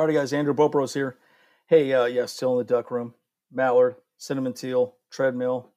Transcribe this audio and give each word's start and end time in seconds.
All 0.00 0.06
right, 0.06 0.14
guys, 0.14 0.32
Andrew 0.32 0.54
Bolt 0.54 0.72
Bros 0.72 0.94
here. 0.94 1.18
Hey, 1.66 1.92
uh, 1.92 2.06
yeah, 2.06 2.24
still 2.24 2.52
in 2.52 2.66
the 2.66 2.72
duck 2.72 2.90
room. 2.90 3.12
Mallard, 3.52 3.96
cinnamon 4.16 4.54
teal, 4.54 4.94
treadmill. 5.10 5.72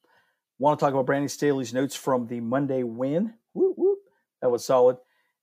Want 0.59 0.79
to 0.79 0.85
talk 0.85 0.93
about 0.93 1.05
Brandon 1.07 1.27
Staley's 1.27 1.73
notes 1.73 1.93
from 1.93 2.25
the 2.27 2.39
Monday 2.39 2.83
win? 2.83 3.33
Whoop, 3.51 3.73
whoop. 3.77 3.99
That 4.41 4.49
was 4.49 4.63
solid. 4.63 4.95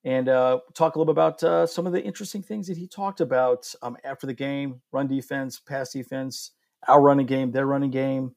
And 0.04 0.30
uh, 0.30 0.60
talk 0.72 0.94
a 0.94 0.98
little 0.98 1.12
bit 1.12 1.20
about 1.20 1.42
uh, 1.44 1.66
some 1.66 1.86
of 1.86 1.92
the 1.92 2.02
interesting 2.02 2.42
things 2.42 2.68
that 2.68 2.78
he 2.78 2.86
talked 2.86 3.20
about 3.20 3.70
um, 3.82 3.98
after 4.02 4.26
the 4.26 4.32
game 4.32 4.80
run 4.92 5.06
defense, 5.06 5.60
pass 5.60 5.92
defense, 5.92 6.52
our 6.88 7.02
running 7.02 7.26
game, 7.26 7.50
their 7.50 7.66
running 7.66 7.90
game, 7.90 8.34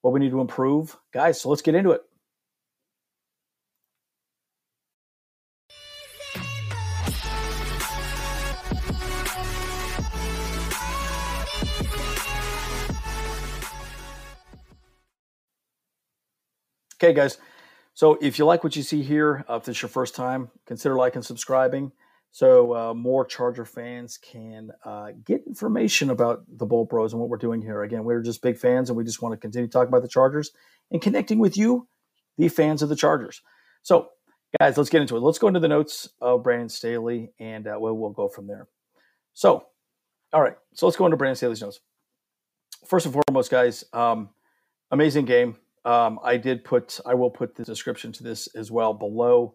what 0.00 0.14
we 0.14 0.20
need 0.20 0.30
to 0.30 0.40
improve. 0.40 0.96
Guys, 1.12 1.38
so 1.38 1.50
let's 1.50 1.60
get 1.60 1.74
into 1.74 1.90
it. 1.90 2.00
Okay, 17.02 17.12
guys. 17.12 17.38
So 17.94 18.16
if 18.20 18.38
you 18.38 18.44
like 18.44 18.62
what 18.62 18.76
you 18.76 18.82
see 18.82 19.02
here, 19.02 19.44
uh, 19.50 19.56
if 19.56 19.64
this 19.64 19.76
is 19.76 19.82
your 19.82 19.88
first 19.88 20.14
time, 20.14 20.50
consider 20.66 20.94
liking 20.96 21.16
and 21.16 21.24
subscribing 21.26 21.92
so 22.34 22.74
uh, 22.74 22.94
more 22.94 23.26
Charger 23.26 23.66
fans 23.66 24.16
can 24.16 24.70
uh, 24.86 25.08
get 25.22 25.42
information 25.46 26.08
about 26.08 26.44
the 26.48 26.64
Bolt 26.64 26.88
Bros 26.88 27.12
and 27.12 27.20
what 27.20 27.28
we're 27.28 27.36
doing 27.36 27.60
here. 27.60 27.82
Again, 27.82 28.04
we're 28.04 28.22
just 28.22 28.40
big 28.40 28.56
fans 28.56 28.88
and 28.88 28.96
we 28.96 29.04
just 29.04 29.20
want 29.20 29.34
to 29.34 29.36
continue 29.36 29.68
talking 29.68 29.88
about 29.88 30.00
the 30.00 30.08
Chargers 30.08 30.50
and 30.90 31.02
connecting 31.02 31.38
with 31.38 31.58
you, 31.58 31.88
the 32.38 32.48
fans 32.48 32.80
of 32.80 32.88
the 32.88 32.96
Chargers. 32.96 33.42
So, 33.82 34.08
guys, 34.58 34.78
let's 34.78 34.88
get 34.88 35.02
into 35.02 35.14
it. 35.14 35.20
Let's 35.20 35.38
go 35.38 35.48
into 35.48 35.60
the 35.60 35.68
notes 35.68 36.08
of 36.22 36.42
Brandon 36.42 36.70
Staley 36.70 37.32
and 37.38 37.68
uh, 37.68 37.76
we'll, 37.78 37.98
we'll 37.98 38.10
go 38.10 38.28
from 38.28 38.46
there. 38.46 38.66
So, 39.34 39.66
all 40.32 40.40
right, 40.40 40.56
so 40.72 40.86
let's 40.86 40.96
go 40.96 41.04
into 41.04 41.18
Brandon 41.18 41.36
Staley's 41.36 41.60
notes. 41.60 41.80
First 42.86 43.04
and 43.04 43.14
foremost, 43.14 43.50
guys, 43.50 43.84
um, 43.92 44.30
amazing 44.90 45.26
game. 45.26 45.58
Um, 45.84 46.20
I 46.22 46.36
did 46.36 46.64
put, 46.64 47.00
I 47.04 47.14
will 47.14 47.30
put 47.30 47.54
the 47.54 47.64
description 47.64 48.12
to 48.12 48.22
this 48.22 48.46
as 48.54 48.70
well 48.70 48.94
below. 48.94 49.54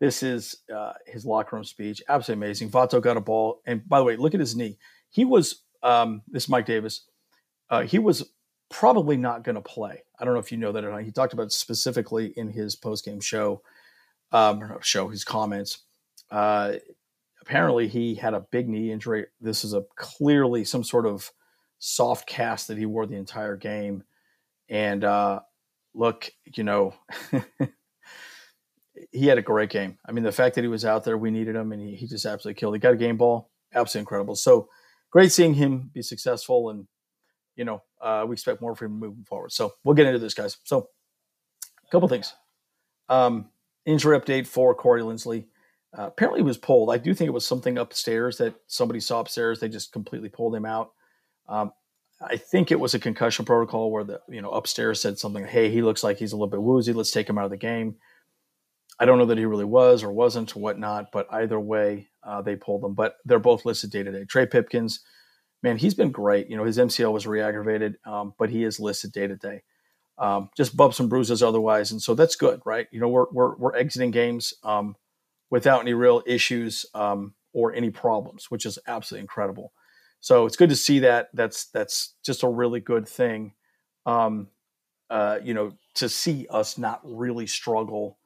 This 0.00 0.22
is 0.22 0.56
uh, 0.74 0.92
his 1.06 1.24
locker 1.24 1.56
room 1.56 1.64
speech. 1.64 2.02
Absolutely 2.08 2.46
amazing. 2.46 2.70
Vato 2.70 3.00
got 3.00 3.16
a 3.16 3.20
ball. 3.20 3.60
And 3.66 3.88
by 3.88 3.98
the 3.98 4.04
way, 4.04 4.16
look 4.16 4.34
at 4.34 4.40
his 4.40 4.56
knee. 4.56 4.78
He 5.10 5.24
was, 5.24 5.62
um, 5.82 6.22
this 6.28 6.48
Mike 6.48 6.66
Davis, 6.66 7.06
uh, 7.70 7.82
he 7.82 7.98
was 7.98 8.28
probably 8.70 9.16
not 9.16 9.44
going 9.44 9.54
to 9.54 9.60
play. 9.60 10.02
I 10.18 10.24
don't 10.24 10.34
know 10.34 10.40
if 10.40 10.52
you 10.52 10.58
know 10.58 10.72
that 10.72 10.84
or 10.84 10.90
not. 10.90 11.02
He 11.02 11.12
talked 11.12 11.32
about 11.32 11.52
specifically 11.52 12.32
in 12.36 12.48
his 12.48 12.76
post 12.76 13.04
game 13.04 13.20
show, 13.20 13.62
um, 14.32 14.78
show 14.80 15.08
his 15.08 15.24
comments. 15.24 15.78
Uh, 16.30 16.74
apparently, 17.40 17.88
he 17.88 18.14
had 18.14 18.34
a 18.34 18.46
big 18.50 18.68
knee 18.68 18.90
injury. 18.90 19.26
This 19.40 19.64
is 19.64 19.74
a 19.74 19.84
clearly 19.96 20.64
some 20.64 20.84
sort 20.84 21.06
of 21.06 21.30
soft 21.78 22.26
cast 22.26 22.68
that 22.68 22.78
he 22.78 22.86
wore 22.86 23.06
the 23.06 23.16
entire 23.16 23.56
game. 23.56 24.02
And 24.68 25.04
uh, 25.04 25.40
look, 25.94 26.30
you 26.54 26.64
know, 26.64 26.94
he 29.12 29.26
had 29.26 29.38
a 29.38 29.42
great 29.42 29.70
game. 29.70 29.98
I 30.06 30.12
mean, 30.12 30.24
the 30.24 30.32
fact 30.32 30.54
that 30.56 30.62
he 30.62 30.68
was 30.68 30.84
out 30.84 31.04
there, 31.04 31.16
we 31.16 31.30
needed 31.30 31.56
him, 31.56 31.72
and 31.72 31.80
he, 31.80 31.94
he 31.94 32.06
just 32.06 32.26
absolutely 32.26 32.58
killed. 32.58 32.74
He 32.74 32.80
got 32.80 32.92
a 32.92 32.96
game 32.96 33.16
ball, 33.16 33.50
absolutely 33.74 34.02
incredible. 34.02 34.36
So 34.36 34.68
great 35.10 35.32
seeing 35.32 35.54
him 35.54 35.90
be 35.92 36.02
successful, 36.02 36.70
and 36.70 36.86
you 37.56 37.64
know, 37.64 37.82
uh, 38.00 38.24
we 38.26 38.32
expect 38.32 38.60
more 38.60 38.74
from 38.74 38.92
him 38.92 38.98
moving 38.98 39.24
forward. 39.24 39.52
So 39.52 39.72
we'll 39.84 39.94
get 39.94 40.06
into 40.06 40.18
this, 40.18 40.34
guys. 40.34 40.58
So 40.64 40.88
a 41.86 41.90
couple 41.90 42.08
things. 42.08 42.34
Um, 43.08 43.50
injury 43.86 44.18
update 44.18 44.46
for 44.46 44.74
Corey 44.74 45.02
Linsley. 45.02 45.46
Uh, 45.96 46.06
apparently, 46.06 46.42
was 46.42 46.58
pulled. 46.58 46.90
I 46.90 46.98
do 46.98 47.14
think 47.14 47.28
it 47.28 47.32
was 47.32 47.46
something 47.46 47.78
upstairs 47.78 48.38
that 48.38 48.54
somebody 48.66 48.98
saw 48.98 49.20
upstairs. 49.20 49.60
They 49.60 49.68
just 49.68 49.92
completely 49.92 50.28
pulled 50.28 50.54
him 50.54 50.64
out. 50.64 50.90
Um, 51.48 51.72
I 52.30 52.36
think 52.36 52.70
it 52.70 52.80
was 52.80 52.94
a 52.94 52.98
concussion 52.98 53.44
protocol 53.44 53.90
where 53.90 54.04
the 54.04 54.20
you 54.28 54.40
know 54.40 54.50
upstairs 54.50 55.00
said 55.00 55.18
something. 55.18 55.44
Hey, 55.46 55.70
he 55.70 55.82
looks 55.82 56.02
like 56.02 56.18
he's 56.18 56.32
a 56.32 56.36
little 56.36 56.48
bit 56.48 56.62
woozy. 56.62 56.92
Let's 56.92 57.10
take 57.10 57.28
him 57.28 57.38
out 57.38 57.44
of 57.44 57.50
the 57.50 57.56
game. 57.56 57.96
I 58.98 59.04
don't 59.04 59.18
know 59.18 59.26
that 59.26 59.38
he 59.38 59.44
really 59.44 59.64
was 59.64 60.02
or 60.02 60.12
wasn't 60.12 60.54
or 60.56 60.60
whatnot, 60.60 61.10
but 61.12 61.26
either 61.32 61.58
way, 61.58 62.08
uh, 62.22 62.42
they 62.42 62.56
pulled 62.56 62.82
them. 62.82 62.94
But 62.94 63.16
they're 63.24 63.38
both 63.38 63.64
listed 63.64 63.90
day 63.90 64.02
to 64.02 64.12
day. 64.12 64.24
Trey 64.24 64.46
Pipkins, 64.46 65.00
man, 65.62 65.76
he's 65.76 65.94
been 65.94 66.12
great. 66.12 66.48
You 66.48 66.56
know, 66.56 66.64
his 66.64 66.78
MCL 66.78 67.12
was 67.12 67.26
re-aggravated, 67.26 67.96
um, 68.04 68.34
but 68.38 68.50
he 68.50 68.64
is 68.64 68.78
listed 68.78 69.12
day 69.12 69.26
to 69.26 69.36
day. 69.36 69.62
Um, 70.16 70.50
just 70.56 70.76
bumps 70.76 71.00
and 71.00 71.10
bruises 71.10 71.42
otherwise, 71.42 71.90
and 71.90 72.00
so 72.00 72.14
that's 72.14 72.36
good, 72.36 72.60
right? 72.64 72.86
You 72.92 73.00
know, 73.00 73.08
we're 73.08 73.26
we're, 73.32 73.56
we're 73.56 73.76
exiting 73.76 74.12
games 74.12 74.54
um, 74.62 74.94
without 75.50 75.80
any 75.80 75.94
real 75.94 76.22
issues 76.24 76.86
um, 76.94 77.34
or 77.52 77.74
any 77.74 77.90
problems, 77.90 78.46
which 78.48 78.64
is 78.64 78.78
absolutely 78.86 79.22
incredible. 79.22 79.72
So 80.24 80.46
it's 80.46 80.56
good 80.56 80.70
to 80.70 80.76
see 80.76 81.00
that. 81.00 81.28
That's 81.34 81.66
that's 81.66 82.14
just 82.24 82.44
a 82.44 82.48
really 82.48 82.80
good 82.80 83.06
thing. 83.06 83.52
Um, 84.06 84.48
uh, 85.10 85.38
you 85.44 85.52
know, 85.52 85.72
to 85.96 86.08
see 86.08 86.46
us 86.48 86.78
not 86.78 87.02
really 87.04 87.46
struggle 87.46 88.16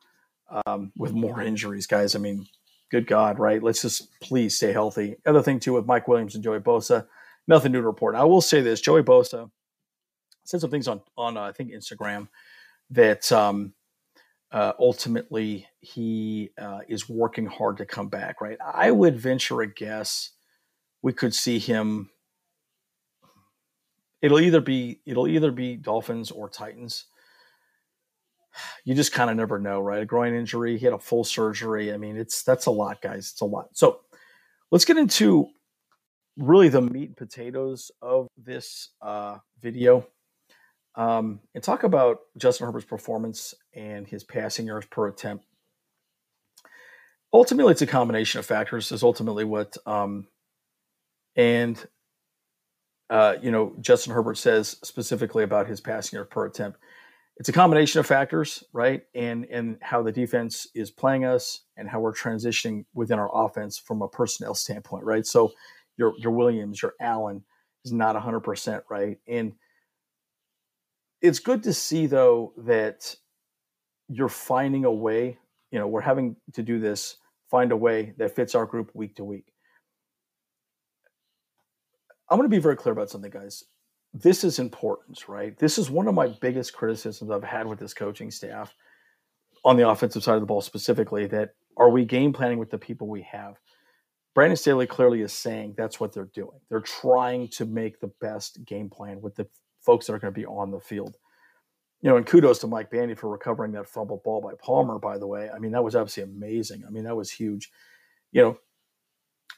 um, 0.64 0.92
with 0.96 1.12
more 1.12 1.42
injuries, 1.42 1.88
guys. 1.88 2.14
I 2.14 2.20
mean, 2.20 2.46
good 2.88 3.08
God, 3.08 3.40
right? 3.40 3.60
Let's 3.60 3.82
just 3.82 4.20
please 4.20 4.54
stay 4.54 4.72
healthy. 4.72 5.16
Other 5.26 5.42
thing 5.42 5.58
too 5.58 5.72
with 5.72 5.86
Mike 5.86 6.06
Williams 6.06 6.36
and 6.36 6.44
Joey 6.44 6.60
Bosa, 6.60 7.08
nothing 7.48 7.72
new 7.72 7.80
to 7.80 7.86
report. 7.88 8.14
I 8.14 8.22
will 8.22 8.42
say 8.42 8.60
this: 8.60 8.80
Joey 8.80 9.02
Bosa 9.02 9.50
said 10.44 10.60
some 10.60 10.70
things 10.70 10.86
on 10.86 11.00
on 11.16 11.36
uh, 11.36 11.42
I 11.42 11.50
think 11.50 11.72
Instagram 11.72 12.28
that 12.90 13.32
um, 13.32 13.72
uh, 14.52 14.72
ultimately 14.78 15.66
he 15.80 16.50
uh, 16.56 16.82
is 16.86 17.08
working 17.08 17.46
hard 17.46 17.78
to 17.78 17.86
come 17.86 18.08
back. 18.08 18.40
Right? 18.40 18.58
I 18.72 18.92
would 18.92 19.18
venture 19.18 19.62
a 19.62 19.66
guess 19.66 20.30
we 21.02 21.12
could 21.12 21.34
see 21.34 21.58
him. 21.58 22.10
It'll 24.20 24.40
either 24.40 24.60
be 24.60 25.00
it'll 25.06 25.28
either 25.28 25.52
be 25.52 25.76
Dolphins 25.76 26.30
or 26.30 26.48
Titans 26.48 27.06
you 28.84 28.94
just 28.94 29.12
kind 29.12 29.30
of 29.30 29.36
never 29.36 29.58
know, 29.58 29.80
right? 29.80 30.02
A 30.02 30.06
groin 30.06 30.34
injury, 30.34 30.78
he 30.78 30.84
had 30.84 30.94
a 30.94 30.98
full 30.98 31.24
surgery. 31.24 31.92
I 31.92 31.96
mean, 31.96 32.16
it's 32.16 32.42
that's 32.42 32.66
a 32.66 32.70
lot, 32.70 33.00
guys. 33.02 33.30
It's 33.32 33.40
a 33.40 33.44
lot. 33.44 33.68
So 33.76 34.00
let's 34.70 34.84
get 34.84 34.96
into 34.96 35.48
really 36.36 36.68
the 36.68 36.82
meat 36.82 37.08
and 37.08 37.16
potatoes 37.16 37.90
of 38.00 38.28
this 38.36 38.90
uh, 39.02 39.38
video 39.60 40.06
um, 40.94 41.40
and 41.54 41.62
talk 41.62 41.82
about 41.82 42.18
Justin 42.36 42.66
Herbert's 42.66 42.86
performance 42.86 43.54
and 43.74 44.06
his 44.06 44.24
passing 44.24 44.66
yards 44.66 44.86
per 44.86 45.08
attempt. 45.08 45.44
Ultimately, 47.32 47.72
it's 47.72 47.82
a 47.82 47.86
combination 47.86 48.38
of 48.38 48.46
factors. 48.46 48.90
Is 48.90 49.02
ultimately 49.02 49.44
what 49.44 49.76
um, 49.86 50.26
and 51.38 51.82
uh, 53.08 53.36
you 53.40 53.50
know 53.50 53.74
Justin 53.80 54.12
Herbert 54.12 54.36
says 54.36 54.76
specifically 54.84 55.44
about 55.44 55.66
his 55.66 55.80
passing 55.80 56.18
yards 56.18 56.28
per 56.30 56.44
attempt 56.44 56.78
it's 57.38 57.48
a 57.48 57.52
combination 57.52 58.00
of 58.00 58.06
factors, 58.06 58.64
right? 58.72 59.02
And 59.14 59.46
and 59.46 59.78
how 59.80 60.02
the 60.02 60.12
defense 60.12 60.66
is 60.74 60.90
playing 60.90 61.24
us 61.24 61.62
and 61.76 61.88
how 61.88 62.00
we're 62.00 62.12
transitioning 62.12 62.84
within 62.94 63.18
our 63.18 63.30
offense 63.32 63.78
from 63.78 64.02
a 64.02 64.08
personnel 64.08 64.54
standpoint, 64.54 65.04
right? 65.04 65.24
So 65.24 65.52
your 65.96 66.14
your 66.18 66.32
Williams, 66.32 66.82
your 66.82 66.94
Allen 67.00 67.44
is 67.84 67.92
not 67.92 68.16
100%, 68.16 68.82
right? 68.90 69.18
And 69.28 69.52
it's 71.22 71.38
good 71.38 71.62
to 71.64 71.72
see 71.72 72.06
though 72.06 72.52
that 72.58 73.14
you're 74.08 74.28
finding 74.28 74.84
a 74.84 74.92
way, 74.92 75.38
you 75.70 75.78
know, 75.78 75.86
we're 75.86 76.00
having 76.00 76.36
to 76.54 76.62
do 76.62 76.80
this 76.80 77.16
find 77.50 77.72
a 77.72 77.76
way 77.76 78.14
that 78.18 78.34
fits 78.34 78.54
our 78.54 78.66
group 78.66 78.90
week 78.94 79.16
to 79.16 79.24
week. 79.24 79.46
I'm 82.30 82.38
going 82.38 82.48
to 82.48 82.54
be 82.54 82.60
very 82.60 82.76
clear 82.76 82.92
about 82.92 83.10
something 83.10 83.30
guys 83.30 83.64
this 84.14 84.44
is 84.44 84.58
important, 84.58 85.28
right? 85.28 85.56
This 85.58 85.78
is 85.78 85.90
one 85.90 86.08
of 86.08 86.14
my 86.14 86.28
biggest 86.40 86.72
criticisms 86.72 87.30
I've 87.30 87.44
had 87.44 87.66
with 87.66 87.78
this 87.78 87.94
coaching 87.94 88.30
staff 88.30 88.74
on 89.64 89.76
the 89.76 89.88
offensive 89.88 90.22
side 90.22 90.34
of 90.34 90.40
the 90.40 90.46
ball 90.46 90.60
specifically 90.60 91.26
that 91.26 91.50
are 91.76 91.90
we 91.90 92.04
game 92.04 92.32
planning 92.32 92.58
with 92.58 92.70
the 92.70 92.78
people 92.78 93.06
we 93.06 93.22
have? 93.22 93.56
Brandon 94.34 94.56
Staley 94.56 94.86
clearly 94.86 95.20
is 95.20 95.32
saying 95.32 95.74
that's 95.76 96.00
what 96.00 96.12
they're 96.12 96.30
doing. 96.34 96.58
They're 96.68 96.80
trying 96.80 97.48
to 97.48 97.64
make 97.66 98.00
the 98.00 98.12
best 98.20 98.64
game 98.64 98.88
plan 98.88 99.20
with 99.20 99.34
the 99.34 99.46
folks 99.80 100.06
that 100.06 100.14
are 100.14 100.18
going 100.18 100.32
to 100.32 100.40
be 100.40 100.46
on 100.46 100.70
the 100.70 100.80
field. 100.80 101.16
You 102.00 102.10
know, 102.10 102.16
and 102.16 102.26
kudos 102.26 102.60
to 102.60 102.68
Mike 102.68 102.90
Bandy 102.90 103.14
for 103.14 103.28
recovering 103.28 103.72
that 103.72 103.88
fumbled 103.88 104.22
ball 104.22 104.40
by 104.40 104.52
Palmer, 104.62 104.98
by 104.98 105.18
the 105.18 105.26
way. 105.26 105.50
I 105.50 105.58
mean, 105.58 105.72
that 105.72 105.82
was 105.82 105.96
obviously 105.96 106.22
amazing. 106.22 106.84
I 106.86 106.90
mean, 106.90 107.04
that 107.04 107.16
was 107.16 107.30
huge. 107.30 107.70
You 108.30 108.42
know, 108.42 108.58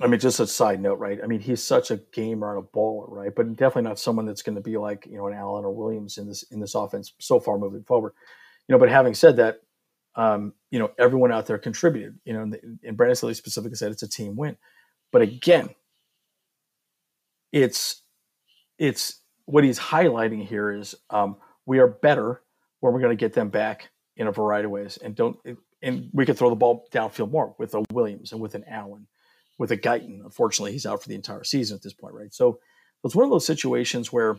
I 0.01 0.07
mean, 0.07 0.21
just 0.21 0.41
a 0.41 0.47
side 0.47 0.81
note, 0.81 0.99
right? 0.99 1.19
I 1.23 1.27
mean, 1.27 1.41
he's 1.41 1.63
such 1.63 1.91
a 1.91 1.99
gamer 2.13 2.57
and 2.57 2.65
a 2.65 2.77
baller, 2.77 3.05
right? 3.09 3.35
But 3.35 3.57
definitely 3.57 3.83
not 3.83 3.99
someone 3.99 4.25
that's 4.25 4.43
going 4.43 4.55
to 4.55 4.63
be 4.63 4.77
like 4.79 5.07
you 5.07 5.17
know 5.17 5.27
an 5.27 5.35
Allen 5.35 5.65
or 5.65 5.73
Williams 5.73 6.19
in 6.19 6.27
this 6.27 6.43
in 6.45 6.61
this 6.61 6.75
offense 6.75 7.13
so 7.19 7.39
far 7.41 7.59
moving 7.59 7.83
forward. 7.83 8.15
You 8.67 8.75
know, 8.75 8.79
but 8.79 8.89
having 8.89 9.15
said 9.15 9.37
that, 9.37 9.61
um, 10.15 10.55
you 10.71 10.79
know, 10.79 10.91
everyone 10.99 11.33
out 11.33 11.47
there 11.47 11.59
contributed. 11.59 12.19
You 12.25 12.33
know, 12.33 12.43
and, 12.43 12.79
and 12.83 12.97
Brandon 12.97 13.17
Staley 13.17 13.35
specifically 13.35 13.77
said 13.77 13.93
it's 13.93 14.03
a 14.03 14.09
team 14.09 14.37
win. 14.37 14.57
But 15.13 15.23
again, 15.23 15.71
it's 17.53 18.03
it's 18.79 19.21
what 19.45 19.65
he's 19.65 19.79
highlighting 19.79 20.47
here 20.47 20.73
is 20.73 20.95
um, 21.11 21.37
we 21.67 21.79
are 21.79 21.89
better 21.89 22.43
when 22.81 22.93
we're 22.93 23.01
going 23.01 23.17
to 23.17 23.21
get 23.21 23.35
them 23.35 23.51
back 23.51 23.91
in 24.17 24.27
a 24.27 24.33
variety 24.33 24.65
of 24.65 24.71
ways, 24.71 24.99
and 24.99 25.15
don't 25.15 25.37
and 25.83 26.09
we 26.13 26.25
could 26.25 26.39
throw 26.39 26.51
the 26.51 26.57
ball 26.57 26.87
downfield 26.91 27.31
more 27.31 27.55
with 27.59 27.75
a 27.75 27.85
Williams 27.93 28.33
and 28.33 28.41
with 28.41 28.55
an 28.55 28.65
Allen 28.69 29.07
with 29.61 29.71
a 29.71 29.77
Guyton. 29.77 30.25
Unfortunately, 30.25 30.73
he's 30.73 30.87
out 30.87 31.03
for 31.03 31.09
the 31.11 31.15
entire 31.15 31.45
season 31.45 31.77
at 31.77 31.83
this 31.83 31.93
point, 31.93 32.15
right? 32.15 32.33
So 32.33 32.61
it's 33.05 33.15
one 33.15 33.27
of 33.27 33.31
those 33.31 33.45
situations 33.45 34.11
where, 34.11 34.39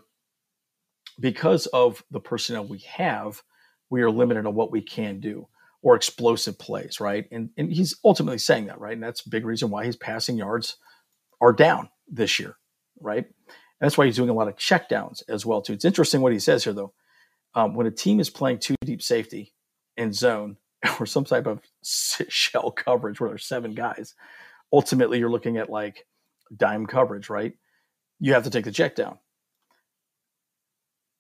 because 1.20 1.68
of 1.68 2.04
the 2.10 2.20
personnel 2.20 2.66
we 2.66 2.80
have, 2.80 3.44
we 3.92 4.02
are 4.02 4.10
limited 4.10 4.48
on 4.48 4.56
what 4.56 4.72
we 4.72 4.82
can 4.82 5.20
do 5.20 5.48
or 5.84 5.96
explosive 5.96 6.58
plays, 6.58 7.00
right? 7.00 7.28
And 7.32 7.52
and 7.56 7.72
he's 7.72 7.98
ultimately 8.04 8.40
saying 8.40 8.66
that, 8.66 8.80
right? 8.80 8.94
And 8.94 9.04
that's 9.04 9.24
a 9.24 9.30
big 9.30 9.46
reason 9.46 9.70
why 9.70 9.86
his 9.86 9.96
passing 9.96 10.38
yards 10.38 10.78
are 11.40 11.54
down 11.54 11.90
this 12.08 12.40
year, 12.40 12.56
right? 13.00 13.26
And 13.26 13.80
that's 13.80 14.00
why 14.00 14.08
he's 14.08 14.16
doing 14.16 14.30
a 14.30 14.34
lot 14.34 14.48
of 14.48 14.56
checkdowns 14.56 15.22
as 15.30 15.46
well 15.46 15.62
too. 15.62 15.74
It's 15.74 15.86
interesting 15.86 16.22
what 16.22 16.34
he 16.34 16.40
says 16.40 16.64
here 16.64 16.74
though. 16.74 16.94
Um, 17.54 17.76
when 17.76 17.86
a 17.86 17.92
team 17.92 18.20
is 18.20 18.32
playing 18.32 18.58
two 18.58 18.76
deep 18.84 19.04
safety 19.04 19.54
and 19.98 20.16
zone 20.16 20.58
or 21.00 21.06
some 21.06 21.26
type 21.26 21.46
of 21.46 21.62
shell 21.84 22.72
coverage 22.72 23.20
where 23.20 23.30
there's 23.30 23.46
seven 23.46 23.76
guys, 23.76 24.16
ultimately 24.72 25.20
you're 25.20 25.32
looking 25.32 25.58
at 25.58 25.70
like 25.70 26.06
dime 26.56 26.86
coverage, 26.86 27.30
right? 27.30 27.54
You 28.20 28.34
have 28.34 28.44
to 28.44 28.50
take 28.50 28.66
the 28.66 28.72
check 28.72 28.96
down. 28.96 29.18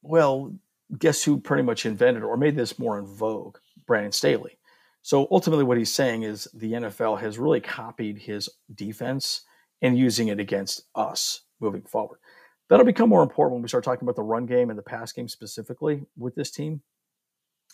Well, 0.01 0.55
guess 0.97 1.23
who 1.23 1.39
pretty 1.39 1.63
much 1.63 1.85
invented 1.85 2.23
or 2.23 2.37
made 2.37 2.55
this 2.55 2.79
more 2.79 2.97
in 2.97 3.05
vogue? 3.05 3.57
Brandon 3.87 4.11
Staley. 4.11 4.57
So 5.01 5.27
ultimately, 5.31 5.63
what 5.63 5.77
he's 5.77 5.91
saying 5.91 6.23
is 6.23 6.47
the 6.53 6.73
NFL 6.73 7.19
has 7.19 7.39
really 7.39 7.59
copied 7.59 8.19
his 8.19 8.49
defense 8.73 9.41
and 9.81 9.97
using 9.97 10.27
it 10.27 10.39
against 10.39 10.83
us 10.93 11.41
moving 11.59 11.81
forward. 11.81 12.19
That'll 12.69 12.85
become 12.85 13.09
more 13.09 13.23
important 13.23 13.55
when 13.55 13.61
we 13.63 13.67
start 13.67 13.83
talking 13.83 14.05
about 14.05 14.15
the 14.15 14.21
run 14.21 14.45
game 14.45 14.69
and 14.69 14.77
the 14.77 14.83
pass 14.83 15.11
game 15.11 15.27
specifically 15.27 16.05
with 16.17 16.35
this 16.35 16.51
team 16.51 16.81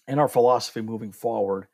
and 0.08 0.20
our 0.20 0.28
philosophy 0.28 0.82
moving 0.82 1.12
forward 1.12 1.68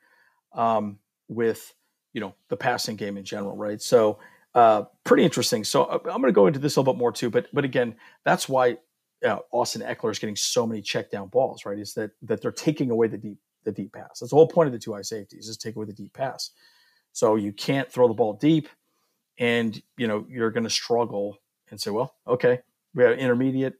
um, 0.53 0.99
with 1.27 1.73
you 2.13 2.21
know 2.21 2.33
the 2.49 2.57
passing 2.57 2.95
game 2.95 3.17
in 3.17 3.25
general, 3.25 3.55
right? 3.55 3.81
So 3.81 4.19
uh, 4.55 4.83
pretty 5.03 5.23
interesting. 5.23 5.63
So 5.63 5.83
uh, 5.83 5.99
I'm 6.05 6.21
going 6.21 6.23
to 6.23 6.31
go 6.31 6.47
into 6.47 6.59
this 6.59 6.75
a 6.75 6.79
little 6.79 6.93
bit 6.93 6.99
more 6.99 7.11
too, 7.11 7.29
but 7.29 7.47
but 7.53 7.65
again, 7.65 7.95
that's 8.23 8.47
why 8.47 8.77
uh, 9.25 9.39
Austin 9.51 9.81
Ekeler 9.81 10.11
is 10.11 10.19
getting 10.19 10.35
so 10.35 10.67
many 10.67 10.81
check 10.81 11.09
down 11.09 11.27
balls, 11.27 11.65
right? 11.65 11.79
Is 11.79 11.93
that 11.95 12.11
that 12.21 12.41
they're 12.41 12.51
taking 12.51 12.91
away 12.91 13.07
the 13.07 13.17
deep 13.17 13.39
the 13.63 13.71
deep 13.71 13.93
pass. 13.93 14.19
That's 14.19 14.29
the 14.29 14.35
whole 14.35 14.47
point 14.47 14.67
of 14.67 14.73
the 14.73 14.79
two 14.79 14.93
high 14.93 15.01
safeties 15.01 15.47
is 15.47 15.57
take 15.57 15.75
away 15.75 15.85
the 15.85 15.93
deep 15.93 16.13
pass. 16.13 16.51
So 17.13 17.35
you 17.35 17.51
can't 17.51 17.91
throw 17.91 18.07
the 18.07 18.13
ball 18.13 18.33
deep, 18.33 18.69
and 19.37 19.81
you 19.97 20.07
know 20.07 20.25
you're 20.29 20.51
going 20.51 20.65
to 20.65 20.69
struggle 20.69 21.37
and 21.71 21.81
say, 21.81 21.91
well, 21.91 22.13
okay, 22.27 22.59
we 22.93 23.03
have 23.03 23.17
intermediate. 23.17 23.75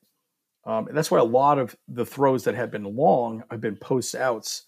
Um, 0.65 0.88
and 0.88 0.97
that's 0.97 1.12
why 1.12 1.19
a 1.19 1.25
lot 1.25 1.59
of 1.59 1.75
the 1.89 2.06
throws 2.06 2.45
that 2.45 2.56
have 2.56 2.71
been 2.71 2.95
long 2.95 3.44
have 3.51 3.59
been 3.59 3.75
post 3.75 4.15
outs 4.15 4.63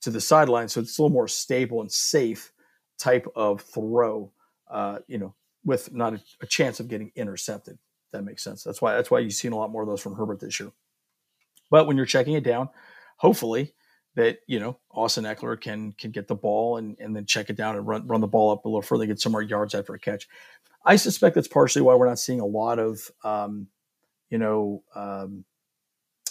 to 0.00 0.10
the 0.10 0.20
sideline, 0.20 0.68
so 0.68 0.80
it's 0.80 0.98
a 0.98 1.02
little 1.02 1.12
more 1.12 1.28
stable 1.28 1.80
and 1.80 1.92
safe 1.92 2.50
type 2.98 3.26
of 3.34 3.60
throw. 3.60 4.30
Uh, 4.70 4.98
you 5.06 5.18
know, 5.18 5.34
with 5.64 5.92
not 5.92 6.14
a, 6.14 6.20
a 6.42 6.46
chance 6.46 6.80
of 6.80 6.88
getting 6.88 7.12
intercepted. 7.16 7.78
That 8.12 8.24
makes 8.24 8.42
sense. 8.44 8.62
That's 8.62 8.80
why 8.80 8.94
that's 8.94 9.10
why 9.10 9.20
you've 9.20 9.32
seen 9.32 9.52
a 9.52 9.56
lot 9.56 9.70
more 9.70 9.82
of 9.82 9.88
those 9.88 10.00
from 10.00 10.14
Herbert 10.14 10.40
this 10.40 10.60
year. 10.60 10.70
But 11.70 11.86
when 11.86 11.96
you're 11.96 12.06
checking 12.06 12.34
it 12.34 12.44
down, 12.44 12.68
hopefully 13.16 13.74
that 14.14 14.38
you 14.46 14.60
know 14.60 14.78
Austin 14.92 15.24
Ekeler 15.24 15.60
can 15.60 15.92
can 15.92 16.12
get 16.12 16.28
the 16.28 16.34
ball 16.34 16.76
and 16.76 16.96
and 17.00 17.16
then 17.16 17.26
check 17.26 17.50
it 17.50 17.56
down 17.56 17.76
and 17.76 17.86
run 17.86 18.06
run 18.06 18.20
the 18.20 18.28
ball 18.28 18.52
up 18.52 18.64
a 18.64 18.68
little 18.68 18.82
further, 18.82 19.06
get 19.06 19.20
some 19.20 19.32
more 19.32 19.42
yards 19.42 19.74
after 19.74 19.94
a 19.94 19.98
catch. 19.98 20.28
I 20.84 20.96
suspect 20.96 21.34
that's 21.34 21.48
partially 21.48 21.82
why 21.82 21.94
we're 21.94 22.08
not 22.08 22.18
seeing 22.18 22.40
a 22.40 22.46
lot 22.46 22.78
of 22.78 23.10
um, 23.24 23.68
you 24.30 24.38
know 24.38 24.84
um, 24.94 25.44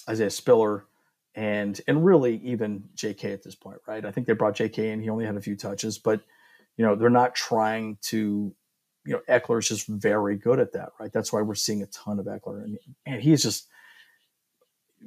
Isaiah 0.07 0.30
Spiller 0.30 0.86
and 1.36 1.80
and 1.88 2.06
really 2.06 2.38
even 2.44 2.86
J.K. 2.95 3.33
at 3.33 3.44
this 3.44 3.56
point, 3.56 3.80
right? 3.88 4.06
I 4.06 4.12
think 4.12 4.27
they 4.27 4.33
brought 4.33 4.56
J.K. 4.56 4.92
in; 4.92 5.01
he 5.01 5.09
only 5.09 5.25
had 5.25 5.36
a 5.36 5.42
few 5.42 5.57
touches, 5.57 5.98
but 5.98 6.21
you 6.77 6.85
know 6.85 6.95
they're 6.95 7.09
not 7.09 7.35
trying 7.35 7.97
to. 8.03 8.53
You 9.05 9.13
know, 9.13 9.21
Ekeler 9.27 9.59
is 9.59 9.67
just 9.67 9.85
very 9.85 10.37
good 10.37 10.61
at 10.61 10.71
that, 10.73 10.91
right? 10.97 11.11
That's 11.11 11.33
why 11.33 11.41
we're 11.41 11.55
seeing 11.55 11.81
a 11.81 11.87
ton 11.87 12.19
of 12.19 12.25
Ekeler. 12.25 12.63
and, 12.63 12.77
and 13.05 13.21
he's 13.21 13.43
just 13.43 13.67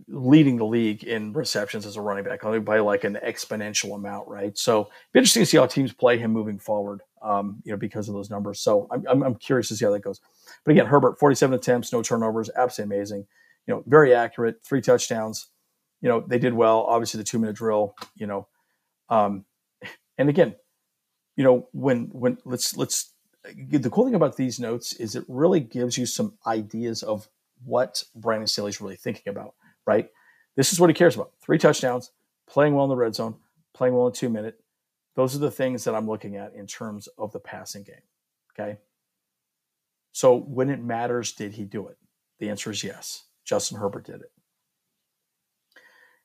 leading 0.09 0.57
the 0.57 0.67
league 0.67 1.05
in 1.05 1.33
receptions 1.33 1.87
as 1.87 1.97
a 1.97 2.01
running 2.01 2.25
back 2.25 2.43
by 2.65 2.79
like 2.79 3.05
an 3.05 3.19
exponential 3.25 3.95
amount, 3.95 4.29
right? 4.29 4.57
So 4.57 4.85
be 5.13 5.19
interesting 5.19 5.43
to 5.43 5.47
see 5.47 5.57
how 5.57 5.67
teams 5.67 5.93
play 5.93 6.19
him 6.19 6.33
moving 6.33 6.59
forward, 6.59 7.03
um, 7.23 7.63
you 7.65 7.73
know, 7.73 7.79
because 7.79 8.09
of 8.09 8.15
those 8.15 8.31
numbers. 8.31 8.61
So 8.61 8.87
I'm, 8.91 9.05
I'm, 9.09 9.23
I'm, 9.23 9.35
curious 9.37 9.69
to 9.69 9.77
see 9.77 9.85
how 9.85 9.93
that 9.93 10.01
goes. 10.01 10.21
But 10.65 10.73
again, 10.73 10.87
Herbert, 10.87 11.19
47 11.19 11.55
attempts, 11.55 11.93
no 11.93 12.03
turnovers, 12.03 12.51
absolutely 12.57 12.97
amazing. 12.97 13.27
You 13.67 13.75
know, 13.75 13.83
very 13.87 14.15
accurate, 14.15 14.57
three 14.65 14.81
touchdowns. 14.81 15.49
You 16.01 16.09
know, 16.09 16.25
they 16.27 16.39
did 16.39 16.55
well. 16.55 16.83
Obviously, 16.83 17.19
the 17.19 17.25
two 17.25 17.39
minute 17.39 17.57
drill. 17.57 17.97
You 18.15 18.27
know, 18.27 18.49
um, 19.09 19.45
and 20.19 20.29
again, 20.29 20.55
you 21.37 21.45
know, 21.45 21.69
when 21.73 22.07
when 22.13 22.39
let's 22.45 22.77
let's 22.77 23.13
the 23.45 23.91
cool 23.91 24.05
thing 24.05 24.15
about 24.15 24.37
these 24.37 24.59
notes 24.59 24.93
is 24.95 25.15
it 25.15 25.25
really 25.29 25.61
gives 25.61 25.97
you 25.97 26.05
some 26.05 26.37
ideas 26.47 27.03
of 27.05 27.29
what 27.65 28.03
Brandon 28.15 28.49
Staley's 28.49 28.81
really 28.81 28.97
thinking 28.97 29.31
about 29.31 29.55
right? 29.87 30.11
This 30.57 30.73
is 30.73 30.81
what 30.81 30.91
he 30.91 30.95
cares 30.95 31.15
about. 31.15 31.33
Three 31.41 31.59
touchdowns, 31.59 32.11
playing 32.47 32.75
well 32.75 32.85
in 32.85 32.91
the 32.91 32.97
red 32.97 33.15
zone, 33.15 33.37
playing 33.73 33.95
well 33.95 34.09
in 34.09 34.13
two 34.13 34.29
minute. 34.29 34.61
Those 35.15 35.35
are 35.35 35.39
the 35.39 35.51
things 35.51 35.85
that 35.85 35.95
I'm 35.95 36.09
looking 36.09 36.37
at 36.37 36.55
in 36.55 36.67
terms 36.67 37.09
of 37.17 37.33
the 37.33 37.41
passing 37.41 37.85
game. 37.85 37.95
Okay. 38.53 38.79
So 40.13 40.37
when 40.37 40.71
it 40.71 40.83
matters, 40.83 41.33
did 41.33 41.53
he 41.53 41.65
do 41.65 41.89
it? 41.89 41.97
The 42.39 42.51
answer 42.51 42.71
is 42.71 42.85
yes. 42.85 43.25
Justin 43.45 43.79
Herbert 43.79 44.05
did 44.05 44.17
it. 44.17 44.33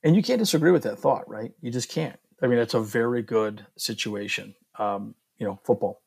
And 0.04 0.16
you 0.16 0.24
can't 0.24 0.40
disagree 0.40 0.72
with 0.72 0.84
that 0.84 0.98
thought, 0.98 1.30
right? 1.30 1.52
You 1.62 1.72
just 1.72 1.90
can't. 1.90 2.19
I 2.42 2.48
mean, 2.48 2.58
it's 2.58 2.74
a 2.74 2.81
very 2.81 3.22
good 3.22 3.66
situation, 3.78 4.56
um, 4.81 5.16
you 5.38 5.45
know, 5.45 5.60
football. 5.63 6.01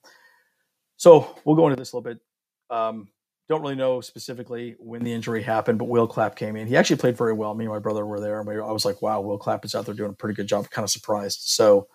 So 0.97 1.37
we'll 1.44 1.56
go 1.56 1.67
into 1.67 1.76
this 1.76 1.93
a 1.93 1.97
little 1.97 2.11
bit. 2.12 2.21
Um, 2.71 3.09
don't 3.49 3.61
really 3.61 3.75
know 3.75 4.00
specifically 4.00 4.75
when 4.79 5.05
the 5.05 5.12
injury 5.12 5.43
happened, 5.43 5.79
but 5.79 5.85
Will 5.85 6.06
Clapp 6.06 6.35
came 6.35 6.56
in. 6.56 6.67
He 6.67 6.76
actually 6.76 6.97
played 6.97 7.17
very 7.17 7.35
well. 7.35 7.55
Me 7.55 7.67
and 7.67 7.73
my 7.73 7.79
brother 7.79 8.06
were 8.06 8.21
there. 8.21 8.41
and 8.41 8.49
I 8.49 8.73
was 8.73 8.85
like, 8.85 9.03
wow, 9.03 9.21
Will 9.21 9.38
Clapp 9.38 9.65
is 9.65 9.75
out 9.75 9.85
there 9.85 9.94
doing 9.94 10.11
a 10.11 10.15
pretty 10.15 10.35
good 10.35 10.47
job. 10.47 10.71
Kind 10.71 10.85
of 10.85 10.91
surprised. 10.91 11.41
So, 11.43 11.88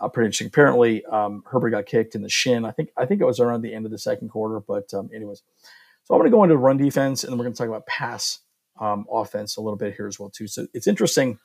uh, 0.00 0.08
pretty 0.08 0.26
interesting. 0.26 0.48
Apparently, 0.48 1.04
um, 1.06 1.42
Herbert 1.46 1.70
got 1.70 1.86
kicked 1.86 2.14
in 2.14 2.22
the 2.22 2.28
shin. 2.28 2.64
I 2.64 2.70
think 2.72 2.90
I 2.96 3.06
think 3.06 3.20
it 3.20 3.24
was 3.24 3.40
around 3.40 3.62
the 3.62 3.72
end 3.72 3.86
of 3.86 3.92
the 3.92 3.98
second 3.98 4.28
quarter. 4.28 4.60
But 4.60 4.92
um, 4.94 5.10
anyways, 5.14 5.42
so 6.04 6.14
I'm 6.14 6.20
going 6.20 6.30
to 6.30 6.36
go 6.36 6.44
into 6.44 6.56
run 6.56 6.76
defense, 6.76 7.24
and 7.24 7.32
then 7.32 7.38
we're 7.38 7.44
going 7.44 7.54
to 7.54 7.58
talk 7.58 7.68
about 7.68 7.86
pass 7.86 8.40
um, 8.80 9.06
offense 9.12 9.56
a 9.56 9.60
little 9.60 9.76
bit 9.76 9.94
here 9.94 10.06
as 10.06 10.18
well 10.18 10.30
too. 10.30 10.46
So 10.46 10.66
it's 10.74 10.86
interesting. 10.86 11.38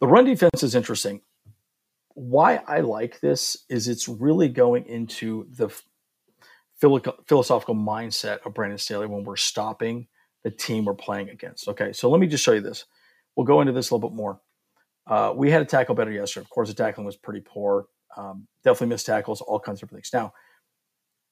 The 0.00 0.06
run 0.06 0.24
defense 0.24 0.62
is 0.62 0.74
interesting. 0.74 1.22
Why 2.18 2.56
I 2.66 2.80
like 2.80 3.20
this 3.20 3.64
is 3.68 3.86
it's 3.86 4.08
really 4.08 4.48
going 4.48 4.86
into 4.86 5.46
the 5.50 5.68
philosophical 6.80 7.76
mindset 7.76 8.44
of 8.44 8.54
Brandon 8.54 8.78
Staley 8.78 9.06
when 9.06 9.22
we're 9.22 9.36
stopping 9.36 10.08
the 10.42 10.50
team 10.50 10.84
we're 10.84 10.94
playing 10.94 11.28
against. 11.28 11.68
Okay, 11.68 11.92
so 11.92 12.10
let 12.10 12.18
me 12.18 12.26
just 12.26 12.42
show 12.42 12.52
you 12.52 12.60
this. 12.60 12.86
We'll 13.36 13.46
go 13.46 13.60
into 13.60 13.72
this 13.72 13.90
a 13.90 13.94
little 13.94 14.10
bit 14.10 14.16
more. 14.16 14.40
Uh, 15.06 15.32
we 15.36 15.50
had 15.50 15.62
a 15.62 15.64
tackle 15.64 15.94
better 15.94 16.10
yesterday. 16.10 16.42
Of 16.42 16.50
course, 16.50 16.68
the 16.68 16.74
tackling 16.74 17.06
was 17.06 17.16
pretty 17.16 17.40
poor. 17.40 17.86
Um, 18.16 18.48
definitely 18.64 18.88
missed 18.88 19.06
tackles, 19.06 19.40
all 19.40 19.60
kinds 19.60 19.80
of 19.82 19.90
things. 19.90 20.10
Now, 20.12 20.32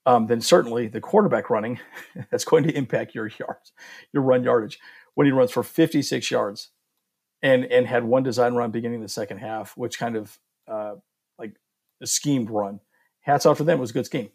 um, 0.06 0.28
then 0.28 0.40
certainly 0.40 0.86
the 0.86 1.00
quarterback 1.00 1.50
running 1.50 1.80
that's 2.30 2.44
going 2.44 2.62
to 2.62 2.76
impact 2.76 3.14
your 3.14 3.26
yards, 3.40 3.72
your 4.12 4.22
run 4.22 4.44
yardage. 4.44 4.78
When 5.14 5.26
he 5.26 5.32
runs 5.32 5.50
for 5.50 5.62
56 5.62 6.30
yards 6.30 6.70
and 7.42 7.64
and 7.64 7.86
had 7.86 8.04
one 8.04 8.22
design 8.22 8.54
run 8.54 8.70
beginning 8.70 9.00
the 9.00 9.08
second 9.08 9.38
half, 9.38 9.76
which 9.76 9.98
kind 9.98 10.14
of 10.14 10.38
uh, 10.68 10.94
like 11.38 11.54
a 12.02 12.06
schemed 12.06 12.50
run. 12.50 12.80
Hats 13.20 13.46
off 13.46 13.58
for 13.58 13.64
them. 13.64 13.78
It 13.78 13.80
was 13.80 13.90
a 13.90 13.94
good 13.94 14.06
scheme. 14.06 14.30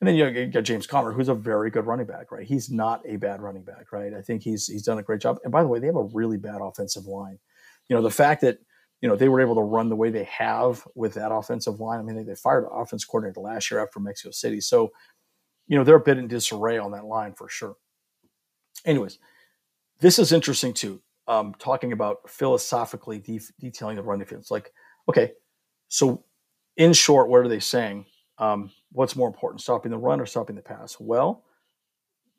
And 0.00 0.08
then 0.08 0.14
you 0.14 0.46
got 0.46 0.64
James 0.64 0.86
Conner, 0.86 1.12
who's 1.12 1.28
a 1.28 1.34
very 1.34 1.70
good 1.70 1.86
running 1.86 2.06
back, 2.06 2.32
right? 2.32 2.46
He's 2.46 2.70
not 2.70 3.02
a 3.06 3.16
bad 3.16 3.42
running 3.42 3.64
back, 3.64 3.92
right? 3.92 4.14
I 4.14 4.22
think 4.22 4.42
he's 4.42 4.66
he's 4.66 4.82
done 4.82 4.98
a 4.98 5.02
great 5.02 5.20
job. 5.20 5.38
And 5.44 5.52
by 5.52 5.62
the 5.62 5.68
way, 5.68 5.78
they 5.78 5.88
have 5.88 5.96
a 5.96 6.04
really 6.04 6.38
bad 6.38 6.60
offensive 6.62 7.04
line. 7.04 7.38
You 7.88 7.96
know, 7.96 8.02
the 8.02 8.10
fact 8.10 8.40
that 8.40 8.60
you 9.02 9.08
know 9.08 9.16
they 9.16 9.28
were 9.28 9.42
able 9.42 9.56
to 9.56 9.60
run 9.60 9.90
the 9.90 9.96
way 9.96 10.10
they 10.10 10.24
have 10.24 10.86
with 10.94 11.14
that 11.14 11.32
offensive 11.32 11.80
line. 11.80 12.00
I 12.00 12.02
mean, 12.02 12.16
they, 12.16 12.22
they 12.22 12.34
fired 12.34 12.64
an 12.64 12.70
offense 12.72 13.04
coordinator 13.04 13.40
last 13.40 13.70
year 13.70 13.82
after 13.82 14.00
Mexico 14.00 14.30
City, 14.30 14.60
so 14.62 14.90
you 15.66 15.76
know 15.76 15.84
they're 15.84 15.96
a 15.96 16.00
bit 16.00 16.16
in 16.16 16.28
disarray 16.28 16.78
on 16.78 16.92
that 16.92 17.04
line 17.04 17.34
for 17.34 17.48
sure. 17.48 17.76
Anyways, 18.86 19.18
this 20.00 20.18
is 20.18 20.32
interesting 20.32 20.72
too. 20.72 21.02
Um, 21.28 21.54
talking 21.58 21.92
about 21.92 22.28
philosophically 22.28 23.18
de- 23.18 23.40
detailing 23.60 23.96
the 23.96 24.02
run 24.02 24.18
defense, 24.18 24.50
like 24.50 24.72
okay, 25.10 25.32
so 25.90 26.24
in 26.76 26.92
short, 26.94 27.28
what 27.28 27.40
are 27.40 27.48
they 27.48 27.60
saying? 27.60 28.06
Um, 28.38 28.70
what's 28.92 29.16
more 29.16 29.28
important, 29.28 29.60
stopping 29.60 29.90
the 29.90 29.98
run 29.98 30.20
or 30.20 30.24
stopping 30.24 30.56
the 30.56 30.62
pass? 30.62 30.98
Well, 30.98 31.44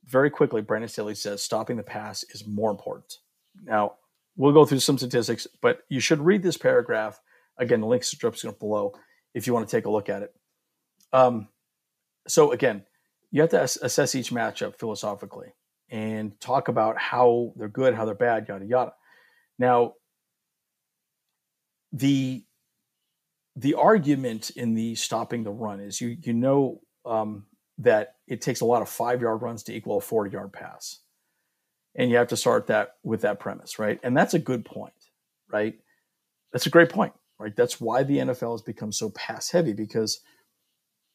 very 0.06 0.32
quickly, 0.32 0.62
Brandon 0.62 0.88
Staley 0.88 1.14
says 1.14 1.44
stopping 1.44 1.78
the 1.78 1.84
pass 1.84 2.24
is 2.34 2.48
more 2.48 2.72
important. 2.72 3.18
Now, 3.64 3.96
we'll 4.38 4.54
go 4.54 4.66
through 4.66 4.80
some 4.80 4.98
statistics, 4.98 5.46
but 5.62 5.82
you 5.90 6.00
should 6.00 6.22
read 6.22 6.42
this 6.42 6.58
paragraph. 6.58 7.22
Again, 7.58 7.82
the 7.82 7.88
link 7.88 8.04
strips 8.04 8.44
below 8.60 8.94
if 9.34 9.46
you 9.46 9.54
want 9.54 9.68
to 9.68 9.76
take 9.76 9.86
a 9.86 9.92
look 9.92 10.10
at 10.10 10.24
it. 10.24 10.34
Um, 11.14 11.50
so, 12.28 12.54
again, 12.54 12.84
you 13.32 13.42
have 13.42 13.52
to 13.52 13.62
assess 13.62 14.16
each 14.16 14.32
matchup 14.32 14.80
philosophically 14.80 15.54
and 15.90 16.40
talk 16.40 16.70
about 16.70 16.98
how 16.98 17.54
they're 17.58 17.68
good, 17.68 17.94
how 17.94 18.06
they're 18.06 18.16
bad, 18.16 18.48
yada, 18.48 18.66
yada. 18.66 18.94
Now, 19.60 19.96
the 21.92 22.46
the 23.56 23.74
argument 23.76 24.52
in 24.52 24.74
the 24.74 24.96
stopping 24.96 25.44
the 25.44 25.52
run 25.52 25.80
is 25.80 26.00
you 26.00 26.18
you 26.22 26.34
know 26.34 26.82
um, 27.06 27.46
that 27.82 28.16
it 28.28 28.42
takes 28.42 28.62
a 28.62 28.66
lot 28.66 28.82
of 28.82 28.90
five 28.90 29.22
yard 29.22 29.42
runs 29.42 29.64
to 29.64 29.74
equal 29.74 29.98
a 29.98 30.02
40 30.02 30.32
yard 30.32 30.54
pass. 30.54 31.00
And 31.96 32.10
you 32.10 32.18
have 32.18 32.28
to 32.28 32.38
start 32.38 32.68
that 32.68 32.96
with 33.04 33.22
that 33.22 33.40
premise, 33.40 33.78
right? 33.78 34.00
And 34.04 34.16
that's 34.16 34.34
a 34.34 34.40
good 34.40 34.64
point, 34.64 34.94
right? 35.52 35.76
That's 36.54 36.66
a 36.66 36.70
great 36.70 36.90
point, 36.90 37.14
right? 37.38 37.56
That's 37.56 37.82
why 37.82 38.04
the 38.04 38.20
NFL 38.20 38.54
has 38.54 38.62
become 38.62 38.92
so 38.92 39.10
pass 39.10 39.52
heavy 39.52 39.74
because 39.74 40.22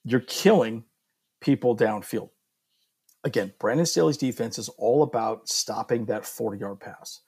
you're 0.04 0.20
killing 0.20 0.84
people 1.40 1.76
downfield. 1.76 2.30
Again, 3.24 3.54
Brandon 3.58 3.86
Staley's 3.86 4.18
defense 4.18 4.58
is 4.58 4.68
all 4.70 5.02
about 5.02 5.48
stopping 5.48 6.04
that 6.06 6.26
40 6.26 6.58
yard 6.58 6.80
pass. 6.80 7.20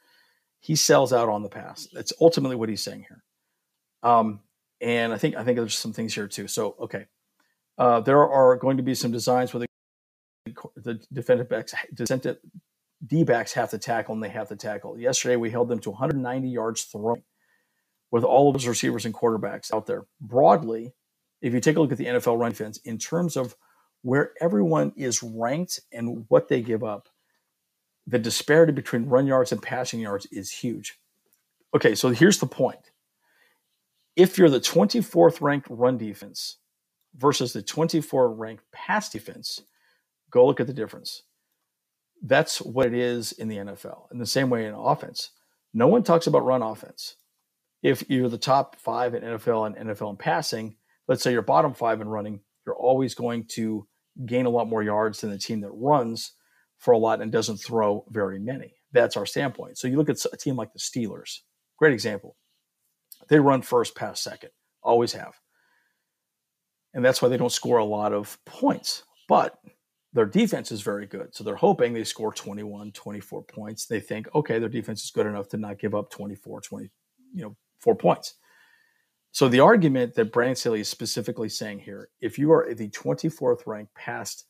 He 0.60 0.76
sells 0.76 1.12
out 1.12 1.28
on 1.28 1.42
the 1.42 1.48
pass. 1.48 1.88
That's 1.92 2.12
ultimately 2.20 2.56
what 2.56 2.68
he's 2.68 2.82
saying 2.82 3.06
here. 3.08 3.22
Um, 4.02 4.40
and 4.80 5.12
I 5.12 5.18
think 5.18 5.36
I 5.36 5.44
think 5.44 5.56
there's 5.56 5.76
some 5.76 5.92
things 5.92 6.14
here 6.14 6.28
too. 6.28 6.48
So 6.48 6.76
okay, 6.80 7.06
uh, 7.78 8.00
there 8.00 8.28
are 8.28 8.56
going 8.56 8.76
to 8.76 8.82
be 8.82 8.94
some 8.94 9.12
designs 9.12 9.52
where 9.52 9.66
the, 10.46 10.54
the 10.76 11.00
defensive 11.12 11.48
backs, 11.48 11.74
D 13.06 13.24
backs 13.24 13.52
have 13.52 13.70
to 13.70 13.78
tackle 13.78 14.14
and 14.14 14.22
they 14.22 14.28
have 14.28 14.48
to 14.48 14.56
tackle. 14.56 14.98
Yesterday 14.98 15.36
we 15.36 15.50
held 15.50 15.68
them 15.68 15.78
to 15.80 15.90
190 15.90 16.48
yards 16.48 16.82
throwing 16.82 17.22
with 18.10 18.24
all 18.24 18.48
of 18.48 18.54
those 18.54 18.66
receivers 18.66 19.04
and 19.04 19.14
quarterbacks 19.14 19.72
out 19.72 19.86
there. 19.86 20.06
Broadly, 20.20 20.92
if 21.40 21.52
you 21.52 21.60
take 21.60 21.76
a 21.76 21.80
look 21.80 21.92
at 21.92 21.98
the 21.98 22.06
NFL 22.06 22.38
run 22.38 22.50
defense 22.50 22.78
in 22.78 22.98
terms 22.98 23.36
of 23.36 23.54
where 24.02 24.32
everyone 24.40 24.92
is 24.96 25.22
ranked 25.22 25.80
and 25.92 26.24
what 26.28 26.48
they 26.48 26.62
give 26.62 26.82
up, 26.82 27.08
the 28.06 28.18
disparity 28.18 28.72
between 28.72 29.06
run 29.06 29.26
yards 29.26 29.52
and 29.52 29.62
passing 29.62 30.00
yards 30.00 30.26
is 30.26 30.50
huge. 30.50 30.98
Okay, 31.74 31.94
so 31.94 32.08
here's 32.08 32.38
the 32.38 32.46
point. 32.46 32.87
If 34.18 34.36
you're 34.36 34.50
the 34.50 34.58
24th 34.58 35.40
ranked 35.40 35.68
run 35.70 35.96
defense 35.96 36.56
versus 37.16 37.52
the 37.52 37.62
24 37.62 38.34
ranked 38.34 38.64
pass 38.72 39.08
defense, 39.08 39.62
go 40.32 40.44
look 40.44 40.58
at 40.58 40.66
the 40.66 40.72
difference. 40.72 41.22
That's 42.20 42.60
what 42.60 42.86
it 42.86 42.94
is 42.94 43.30
in 43.30 43.46
the 43.46 43.58
NFL. 43.58 44.10
In 44.10 44.18
the 44.18 44.26
same 44.26 44.50
way 44.50 44.66
in 44.66 44.74
offense, 44.74 45.30
no 45.72 45.86
one 45.86 46.02
talks 46.02 46.26
about 46.26 46.44
run 46.44 46.62
offense. 46.62 47.14
If 47.84 48.10
you're 48.10 48.28
the 48.28 48.38
top 48.38 48.74
five 48.80 49.14
in 49.14 49.22
NFL 49.22 49.68
and 49.68 49.88
NFL 49.88 50.10
in 50.10 50.16
passing, 50.16 50.74
let's 51.06 51.22
say 51.22 51.30
you're 51.30 51.40
bottom 51.40 51.72
five 51.72 52.00
in 52.00 52.08
running, 52.08 52.40
you're 52.66 52.74
always 52.74 53.14
going 53.14 53.44
to 53.50 53.86
gain 54.26 54.46
a 54.46 54.50
lot 54.50 54.68
more 54.68 54.82
yards 54.82 55.20
than 55.20 55.30
the 55.30 55.38
team 55.38 55.60
that 55.60 55.70
runs 55.70 56.32
for 56.78 56.90
a 56.90 56.98
lot 56.98 57.22
and 57.22 57.30
doesn't 57.30 57.58
throw 57.58 58.04
very 58.10 58.40
many. 58.40 58.74
That's 58.90 59.16
our 59.16 59.26
standpoint. 59.26 59.78
So 59.78 59.86
you 59.86 59.96
look 59.96 60.08
at 60.08 60.18
a 60.32 60.36
team 60.36 60.56
like 60.56 60.72
the 60.72 60.80
Steelers, 60.80 61.38
great 61.78 61.92
example. 61.92 62.34
They 63.28 63.38
run 63.38 63.62
first, 63.62 63.94
pass 63.94 64.20
second, 64.20 64.50
always 64.82 65.12
have. 65.12 65.34
And 66.94 67.04
that's 67.04 67.20
why 67.20 67.28
they 67.28 67.36
don't 67.36 67.52
score 67.52 67.78
a 67.78 67.84
lot 67.84 68.12
of 68.12 68.38
points. 68.44 69.04
But 69.28 69.58
their 70.12 70.26
defense 70.26 70.72
is 70.72 70.80
very 70.80 71.06
good. 71.06 71.34
So 71.34 71.44
they're 71.44 71.54
hoping 71.54 71.92
they 71.92 72.04
score 72.04 72.32
21, 72.32 72.92
24 72.92 73.42
points. 73.44 73.86
They 73.86 74.00
think, 74.00 74.26
okay, 74.34 74.58
their 74.58 74.68
defense 74.68 75.04
is 75.04 75.10
good 75.10 75.26
enough 75.26 75.48
to 75.48 75.58
not 75.58 75.78
give 75.78 75.94
up 75.94 76.10
24, 76.10 76.62
20, 76.62 76.90
you 77.34 77.42
know, 77.42 77.56
four 77.78 77.94
points. 77.94 78.34
So 79.32 79.48
the 79.48 79.60
argument 79.60 80.14
that 80.14 80.32
Brandon 80.32 80.56
Staley 80.56 80.80
is 80.80 80.88
specifically 80.88 81.50
saying 81.50 81.80
here, 81.80 82.08
if 82.20 82.38
you 82.38 82.50
are 82.52 82.72
the 82.74 82.88
24th 82.88 83.66
ranked 83.66 83.94
past 83.94 84.46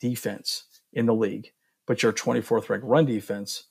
defense 0.00 0.64
in 0.94 1.06
the 1.06 1.14
league, 1.14 1.52
but 1.86 2.02
your 2.02 2.12
24th 2.12 2.70
ranked 2.70 2.86
run 2.86 3.04
defense, 3.04 3.64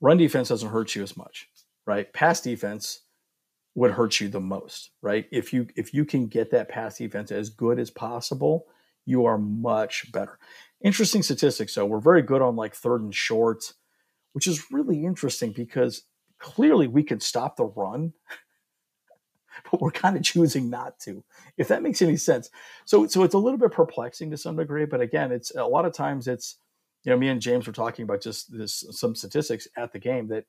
run 0.00 0.16
defense 0.16 0.48
doesn't 0.48 0.70
hurt 0.70 0.94
you 0.94 1.02
as 1.02 1.16
much, 1.16 1.48
right? 1.86 2.10
Pass 2.14 2.40
defense 2.40 3.00
would 3.74 3.92
hurt 3.92 4.20
you 4.20 4.28
the 4.28 4.40
most, 4.40 4.90
right? 5.02 5.26
If 5.30 5.52
you 5.52 5.66
if 5.76 5.94
you 5.94 6.04
can 6.04 6.26
get 6.26 6.50
that 6.50 6.68
pass 6.68 6.98
defense 6.98 7.30
as 7.30 7.50
good 7.50 7.78
as 7.78 7.90
possible, 7.90 8.66
you 9.06 9.24
are 9.24 9.38
much 9.38 10.10
better. 10.12 10.38
Interesting 10.82 11.22
statistics. 11.22 11.74
So 11.74 11.86
we're 11.86 12.00
very 12.00 12.22
good 12.22 12.42
on 12.42 12.56
like 12.56 12.74
third 12.74 13.02
and 13.02 13.14
short, 13.14 13.72
which 14.32 14.46
is 14.46 14.70
really 14.70 15.04
interesting 15.04 15.52
because 15.52 16.02
clearly 16.38 16.88
we 16.88 17.02
could 17.02 17.22
stop 17.22 17.56
the 17.56 17.64
run, 17.64 18.12
but 19.70 19.80
we're 19.80 19.90
kind 19.90 20.16
of 20.16 20.22
choosing 20.22 20.70
not 20.70 20.98
to. 21.00 21.24
If 21.56 21.68
that 21.68 21.82
makes 21.82 22.02
any 22.02 22.16
sense. 22.16 22.50
So 22.84 23.06
so 23.06 23.22
it's 23.22 23.34
a 23.34 23.38
little 23.38 23.58
bit 23.58 23.72
perplexing 23.72 24.30
to 24.30 24.36
some 24.36 24.56
degree, 24.56 24.86
but 24.86 25.00
again, 25.00 25.32
it's 25.32 25.54
a 25.54 25.64
lot 25.64 25.84
of 25.84 25.92
times 25.92 26.28
it's 26.28 26.56
you 27.04 27.12
know 27.12 27.18
me 27.18 27.28
and 27.28 27.40
James 27.40 27.66
were 27.66 27.72
talking 27.72 28.02
about 28.02 28.22
just 28.22 28.56
this 28.56 28.84
some 28.90 29.14
statistics 29.14 29.68
at 29.76 29.92
the 29.92 29.98
game 29.98 30.28
that 30.28 30.44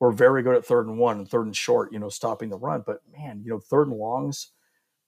we're 0.00 0.12
very 0.12 0.42
good 0.42 0.56
at 0.56 0.64
third 0.64 0.86
and 0.86 0.98
one 0.98 1.18
and 1.18 1.28
third 1.28 1.46
and 1.46 1.56
short, 1.56 1.92
you 1.92 1.98
know, 1.98 2.08
stopping 2.08 2.50
the 2.50 2.58
run. 2.58 2.82
But 2.86 3.00
man, 3.10 3.42
you 3.44 3.50
know, 3.50 3.58
third 3.58 3.88
and 3.88 3.96
longs 3.96 4.52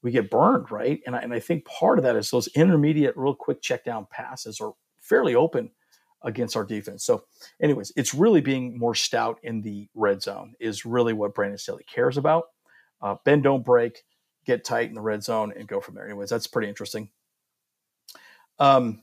we 0.03 0.11
get 0.11 0.31
burned, 0.31 0.71
right? 0.71 1.01
And 1.07 1.17
I, 1.17 1.21
and 1.21 1.35
I 1.35 1.41
think 1.41 1.65
part 1.65 1.99
of 1.99 2.05
that 2.05 2.17
is 2.17 2.31
those 2.31 2.49
intermediate, 2.49 3.17
real 3.17 3.35
quick 3.35 3.61
check 3.61 3.85
down 3.85 4.07
passes 4.11 4.61
are 4.61 4.73
fairly 5.01 5.35
open 5.35 5.71
against 6.23 6.57
our 6.57 6.65
defense. 6.65 7.05
So, 7.05 7.25
anyways, 7.61 7.93
it's 7.97 8.15
really 8.15 8.41
being 8.41 8.79
more 8.79 8.95
stout 8.95 9.39
in 9.43 9.61
the 9.63 9.89
red 9.95 10.23
zone 10.23 10.55
is 10.61 10.85
really 10.85 11.13
what 11.13 11.35
Brandon 11.35 11.59
Staley 11.59 11.85
cares 11.93 12.17
about. 12.17 12.45
Uh, 13.01 13.17
bend, 13.25 13.45
don't 13.45 13.65
break, 13.65 14.03
get 14.45 14.65
tight 14.65 14.89
in 14.89 14.95
the 14.95 15.01
red 15.01 15.23
zone, 15.23 15.53
and 15.57 15.69
go 15.69 15.81
from 15.81 15.95
there. 15.95 16.05
Anyways, 16.05 16.31
that's 16.31 16.47
pretty 16.47 16.69
interesting. 16.69 17.11
Um, 18.59 19.03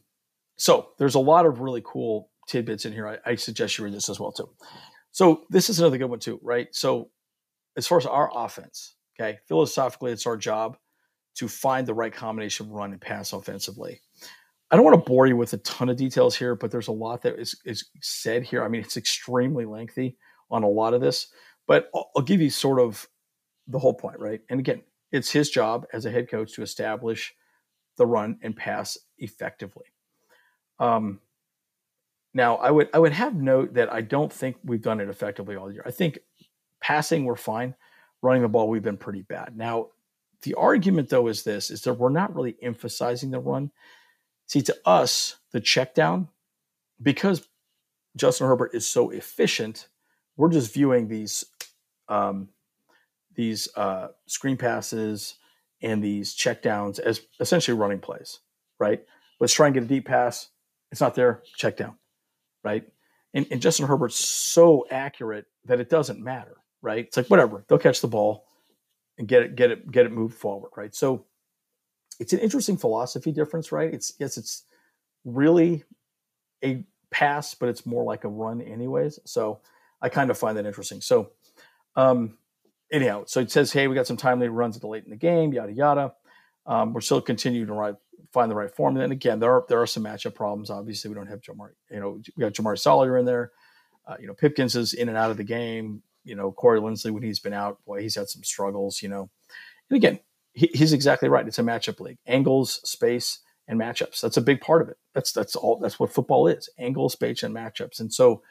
so 0.57 0.89
there's 0.97 1.15
a 1.15 1.19
lot 1.19 1.45
of 1.45 1.61
really 1.61 1.81
cool 1.85 2.29
tidbits 2.47 2.85
in 2.85 2.93
here. 2.93 3.07
I, 3.07 3.31
I 3.31 3.35
suggest 3.35 3.77
you 3.77 3.85
read 3.85 3.93
this 3.93 4.09
as 4.09 4.19
well 4.19 4.31
too. 4.31 4.49
So 5.15 5.43
this 5.49 5.69
is 5.69 5.79
another 5.79 5.97
good 5.97 6.09
one 6.09 6.19
too, 6.19 6.41
right? 6.43 6.67
So 6.73 7.09
as 7.77 7.87
far 7.87 7.97
as 7.97 8.05
our 8.05 8.29
offense, 8.35 8.95
okay, 9.17 9.39
philosophically, 9.47 10.11
it's 10.11 10.25
our 10.25 10.35
job 10.35 10.75
to 11.35 11.47
find 11.47 11.87
the 11.87 11.93
right 11.93 12.11
combination 12.11 12.65
of 12.65 12.73
run 12.73 12.91
and 12.91 12.99
pass 12.99 13.31
offensively. 13.31 14.01
I 14.69 14.75
don't 14.75 14.83
want 14.83 15.01
to 15.01 15.09
bore 15.09 15.25
you 15.25 15.37
with 15.37 15.53
a 15.53 15.57
ton 15.59 15.87
of 15.87 15.95
details 15.95 16.35
here, 16.35 16.53
but 16.53 16.69
there's 16.69 16.89
a 16.89 16.91
lot 16.91 17.21
that 17.21 17.39
is, 17.39 17.55
is 17.63 17.89
said 18.01 18.43
here. 18.43 18.61
I 18.61 18.67
mean, 18.67 18.81
it's 18.81 18.97
extremely 18.97 19.63
lengthy 19.63 20.17
on 20.51 20.63
a 20.63 20.67
lot 20.67 20.93
of 20.93 20.99
this, 20.99 21.27
but 21.65 21.89
I'll, 21.95 22.09
I'll 22.17 22.21
give 22.21 22.41
you 22.41 22.49
sort 22.49 22.81
of 22.81 23.07
the 23.69 23.79
whole 23.79 23.93
point, 23.93 24.19
right? 24.19 24.41
And 24.49 24.59
again, 24.59 24.81
it's 25.13 25.31
his 25.31 25.49
job 25.49 25.85
as 25.93 26.05
a 26.05 26.11
head 26.11 26.29
coach 26.29 26.55
to 26.55 26.61
establish 26.61 27.33
the 27.95 28.05
run 28.05 28.37
and 28.41 28.53
pass 28.53 28.97
effectively. 29.17 29.85
Um, 30.77 31.21
now, 32.35 32.57
I 32.57 32.69
would 32.69 32.89
I 32.93 32.99
would 32.99 33.13
have 33.13 33.33
note 33.33 33.75
that 33.75 33.91
I 33.91 34.01
don't 34.01 34.31
think 34.31 34.57
we've 34.61 34.81
done 34.81 34.99
it 34.99 35.07
effectively 35.07 35.55
all 35.55 35.71
year. 35.71 35.83
I 35.85 35.91
think 35.91 36.19
passing 36.81 37.23
we're 37.23 37.37
fine, 37.37 37.75
running 38.21 38.41
the 38.41 38.49
ball 38.49 38.67
we've 38.67 38.83
been 38.83 38.97
pretty 38.97 39.21
bad. 39.21 39.55
Now, 39.55 39.87
the 40.41 40.53
argument, 40.55 41.07
though, 41.07 41.27
is 41.27 41.43
this: 41.43 41.71
is 41.71 41.83
that 41.83 41.93
we're 41.93 42.09
not 42.09 42.35
really 42.35 42.57
emphasizing 42.61 43.31
the 43.31 43.39
run. 43.39 43.71
See, 44.47 44.61
to 44.63 44.77
us, 44.85 45.37
the 45.53 45.61
check 45.61 45.95
down, 45.95 46.27
because 47.01 47.47
Justin 48.17 48.47
Herbert 48.47 48.71
is 48.73 48.85
so 48.85 49.11
efficient, 49.11 49.87
we're 50.35 50.51
just 50.51 50.73
viewing 50.73 51.07
these 51.07 51.45
um, 52.09 52.49
these 53.33 53.69
uh, 53.77 54.09
screen 54.27 54.57
passes 54.57 55.35
and 55.81 56.03
these 56.03 56.33
check 56.33 56.61
downs 56.61 56.99
as 56.99 57.21
essentially 57.39 57.77
running 57.77 57.99
plays, 57.99 58.39
right? 58.77 59.05
Let's 59.39 59.53
try 59.53 59.67
and 59.67 59.73
get 59.73 59.83
a 59.83 59.87
deep 59.87 60.05
pass. 60.05 60.49
It's 60.91 61.01
not 61.01 61.15
there. 61.15 61.43
Check 61.55 61.77
down, 61.77 61.95
right? 62.65 62.83
And, 63.33 63.45
and 63.51 63.61
Justin 63.61 63.85
Herbert's 63.85 64.17
so 64.17 64.85
accurate 64.91 65.45
that 65.65 65.79
it 65.79 65.89
doesn't 65.89 66.19
matter, 66.19 66.57
right? 66.81 67.05
It's 67.05 67.17
like 67.17 67.27
whatever. 67.27 67.63
They'll 67.67 67.77
catch 67.77 68.01
the 68.01 68.07
ball 68.07 68.47
and 69.17 69.27
get 69.27 69.43
it 69.43 69.55
get 69.55 69.71
it 69.71 69.91
get 69.91 70.05
it 70.05 70.11
moved 70.11 70.35
forward, 70.35 70.71
right? 70.75 70.93
So 70.93 71.25
it's 72.19 72.33
an 72.33 72.39
interesting 72.39 72.77
philosophy 72.77 73.31
difference, 73.31 73.71
right? 73.71 73.93
It's 73.93 74.13
yes, 74.19 74.37
it's 74.37 74.63
really 75.23 75.83
a 76.63 76.83
pass, 77.11 77.53
but 77.53 77.69
it's 77.69 77.85
more 77.85 78.03
like 78.03 78.23
a 78.23 78.29
run, 78.29 78.61
anyways. 78.61 79.19
So 79.25 79.59
I 80.01 80.09
kind 80.09 80.29
of 80.29 80.37
find 80.37 80.57
that 80.57 80.65
interesting. 80.65 81.01
So 81.01 81.31
um, 81.95 82.37
anyhow, 82.91 83.23
so 83.25 83.39
it 83.39 83.51
says, 83.51 83.71
hey, 83.71 83.87
we 83.87 83.95
got 83.95 84.07
some 84.07 84.17
timely 84.17 84.47
runs 84.49 84.75
at 84.75 84.81
the 84.81 84.87
late 84.87 85.03
in 85.03 85.09
the 85.09 85.15
game, 85.15 85.53
yada 85.53 85.71
yada. 85.71 86.13
Um, 86.65 86.93
we're 86.93 87.01
still 87.01 87.21
continuing 87.21 87.67
to 87.67 87.73
right, 87.73 87.95
find 88.35 88.51
the 88.51 88.55
right 88.55 88.73
form. 88.73 88.97
And 88.97 89.11
again, 89.11 89.39
there 89.39 89.51
are 89.51 89.65
there 89.67 89.81
are 89.81 89.87
some 89.87 90.03
matchup 90.03 90.35
problems. 90.35 90.69
Obviously, 90.69 91.09
we 91.09 91.15
don't 91.15 91.27
have 91.27 91.41
Jamar. 91.41 91.69
You 91.89 91.99
know, 91.99 92.21
we 92.35 92.41
got 92.41 92.53
Jamaree 92.53 92.79
Salyer 92.79 93.17
in 93.17 93.25
there. 93.25 93.51
Uh, 94.07 94.17
you 94.19 94.27
know, 94.27 94.33
Pipkins 94.33 94.75
is 94.75 94.93
in 94.93 95.09
and 95.09 95.17
out 95.17 95.31
of 95.31 95.37
the 95.37 95.43
game 95.43 96.03
you 96.25 96.35
know, 96.35 96.51
Corey 96.51 96.81
Linsley, 96.81 97.11
when 97.11 97.23
he's 97.23 97.39
been 97.39 97.53
out, 97.53 97.77
boy, 97.85 98.01
he's 98.01 98.15
had 98.15 98.27
some 98.27 98.43
struggles, 98.43 99.01
you 99.01 99.07
know. 99.07 99.29
And 99.89 99.97
again, 99.97 100.19
he, 100.53 100.69
he's 100.73 100.91
exactly 100.91 101.29
right. 101.29 101.47
It's 101.47 101.59
a 101.59 101.63
matchup 101.63 101.99
league. 101.99 102.17
Angles, 102.25 102.81
space, 102.83 103.39
and 103.67 103.79
matchups. 103.79 104.19
That's 104.19 104.37
a 104.37 104.41
big 104.41 104.59
part 104.59 104.81
of 104.81 104.89
it. 104.89 104.97
That's 105.13 105.31
that's 105.31 105.55
all 105.55 105.77
that's 105.79 105.99
what 105.99 106.11
football 106.11 106.47
is. 106.47 106.67
Angles, 106.77 107.13
space, 107.13 107.43
and 107.43 107.55
matchups. 107.55 107.99
And 107.99 108.11
so 108.11 108.41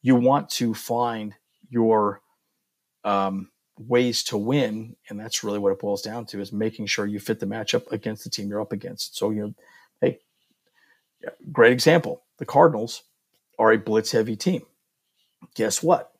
you 0.00 0.14
want 0.14 0.48
to 0.50 0.72
find 0.72 1.34
your 1.68 2.22
um, 3.04 3.50
ways 3.78 4.22
to 4.24 4.36
win, 4.36 4.96
and 5.08 5.18
that's 5.18 5.42
really 5.44 5.58
what 5.58 5.72
it 5.72 5.80
boils 5.80 6.02
down 6.02 6.26
to 6.26 6.40
is 6.40 6.52
making 6.52 6.86
sure 6.86 7.06
you 7.06 7.18
fit 7.18 7.40
the 7.40 7.46
matchup 7.46 7.90
against 7.92 8.24
the 8.24 8.30
team 8.30 8.48
you're 8.48 8.60
up 8.60 8.72
against. 8.72 9.16
So 9.16 9.30
you 9.30 9.42
know, 9.42 9.54
hey, 10.00 10.18
great 11.52 11.72
example. 11.72 12.22
The 12.38 12.46
Cardinals 12.46 13.02
are 13.58 13.72
a 13.72 13.78
blitz 13.78 14.12
heavy 14.12 14.36
team. 14.36 14.62
Guess 15.54 15.82
what? 15.82 16.14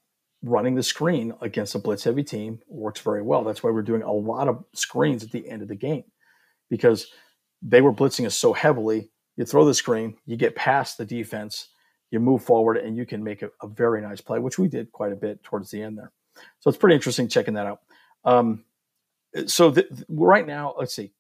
running 0.45 0.75
the 0.75 0.83
screen 0.83 1.33
against 1.41 1.75
a 1.75 1.79
blitz 1.79 2.05
heavy 2.05 2.23
team 2.23 2.61
works 2.69 3.01
very 3.01 3.23
well. 3.23 3.43
That's 3.43 3.63
why 3.63 3.71
we're 3.71 3.83
doing 3.83 4.03
a 4.03 4.13
lot 4.13 4.47
of 4.47 4.65
screens 4.75 5.25
at 5.25 5.31
the 5.31 5.49
end 5.49 5.63
of 5.63 5.69
the 5.69 5.75
game 5.75 6.05
because 6.71 7.07
they 7.63 7.81
were 7.81 7.93
blitzing 7.93 8.27
us 8.27 8.37
so 8.37 8.53
heavily. 8.53 9.11
you 9.37 9.45
throw 9.45 9.65
the 9.65 9.75
screen, 9.75 10.17
you 10.27 10.37
get 10.37 10.55
past 10.55 10.99
the 10.99 11.05
defense, 11.05 11.69
you 12.11 12.21
move 12.21 12.45
forward, 12.45 12.77
and 12.77 12.97
you 12.97 13.07
can 13.07 13.25
make 13.25 13.43
a, 13.43 13.51
a 13.63 13.67
very 13.67 14.03
nice 14.03 14.21
play, 14.21 14.39
which 14.39 14.59
we 14.59 14.69
did 14.69 14.93
quite 14.93 15.13
a 15.13 15.17
bit 15.17 15.43
towards 15.43 15.71
the 15.71 15.83
end 15.83 15.99
there. 15.99 16.13
So 16.61 16.69
it's 16.69 16.79
pretty 16.79 16.95
interesting 16.95 17.29
checking 17.29 17.55
that 17.55 17.67
out. 17.67 17.81
Um, 18.25 18.64
so 19.47 19.71
th- 19.71 19.88
right 20.09 20.47
now, 20.47 20.75
let's 20.79 20.95
see. 20.95 21.12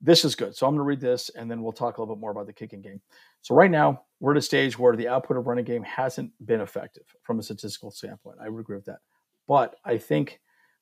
This 0.00 0.24
is 0.24 0.34
good. 0.34 0.56
So 0.56 0.66
I'm 0.66 0.72
going 0.72 0.80
to 0.80 0.84
read 0.84 1.00
this, 1.00 1.30
and 1.30 1.50
then 1.50 1.62
we'll 1.62 1.72
talk 1.72 1.96
a 1.96 2.00
little 2.00 2.16
bit 2.16 2.20
more 2.20 2.32
about 2.32 2.46
the 2.46 2.52
kicking 2.52 2.82
game. 2.82 3.00
So 3.40 3.54
right 3.54 3.70
now, 3.70 4.02
we're 4.18 4.32
at 4.32 4.38
a 4.38 4.42
stage 4.42 4.78
where 4.78 4.96
the 4.96 5.08
output 5.08 5.36
of 5.36 5.46
running 5.46 5.64
game 5.64 5.84
hasn't 5.84 6.32
been 6.44 6.60
effective 6.60 7.04
from 7.22 7.38
a 7.38 7.42
statistical 7.42 7.90
standpoint. 7.92 8.38
I 8.40 8.48
would 8.48 8.60
agree 8.60 8.76
with 8.76 8.86
that. 8.86 8.98
But 9.46 9.76
I 9.84 9.98
think 9.98 10.40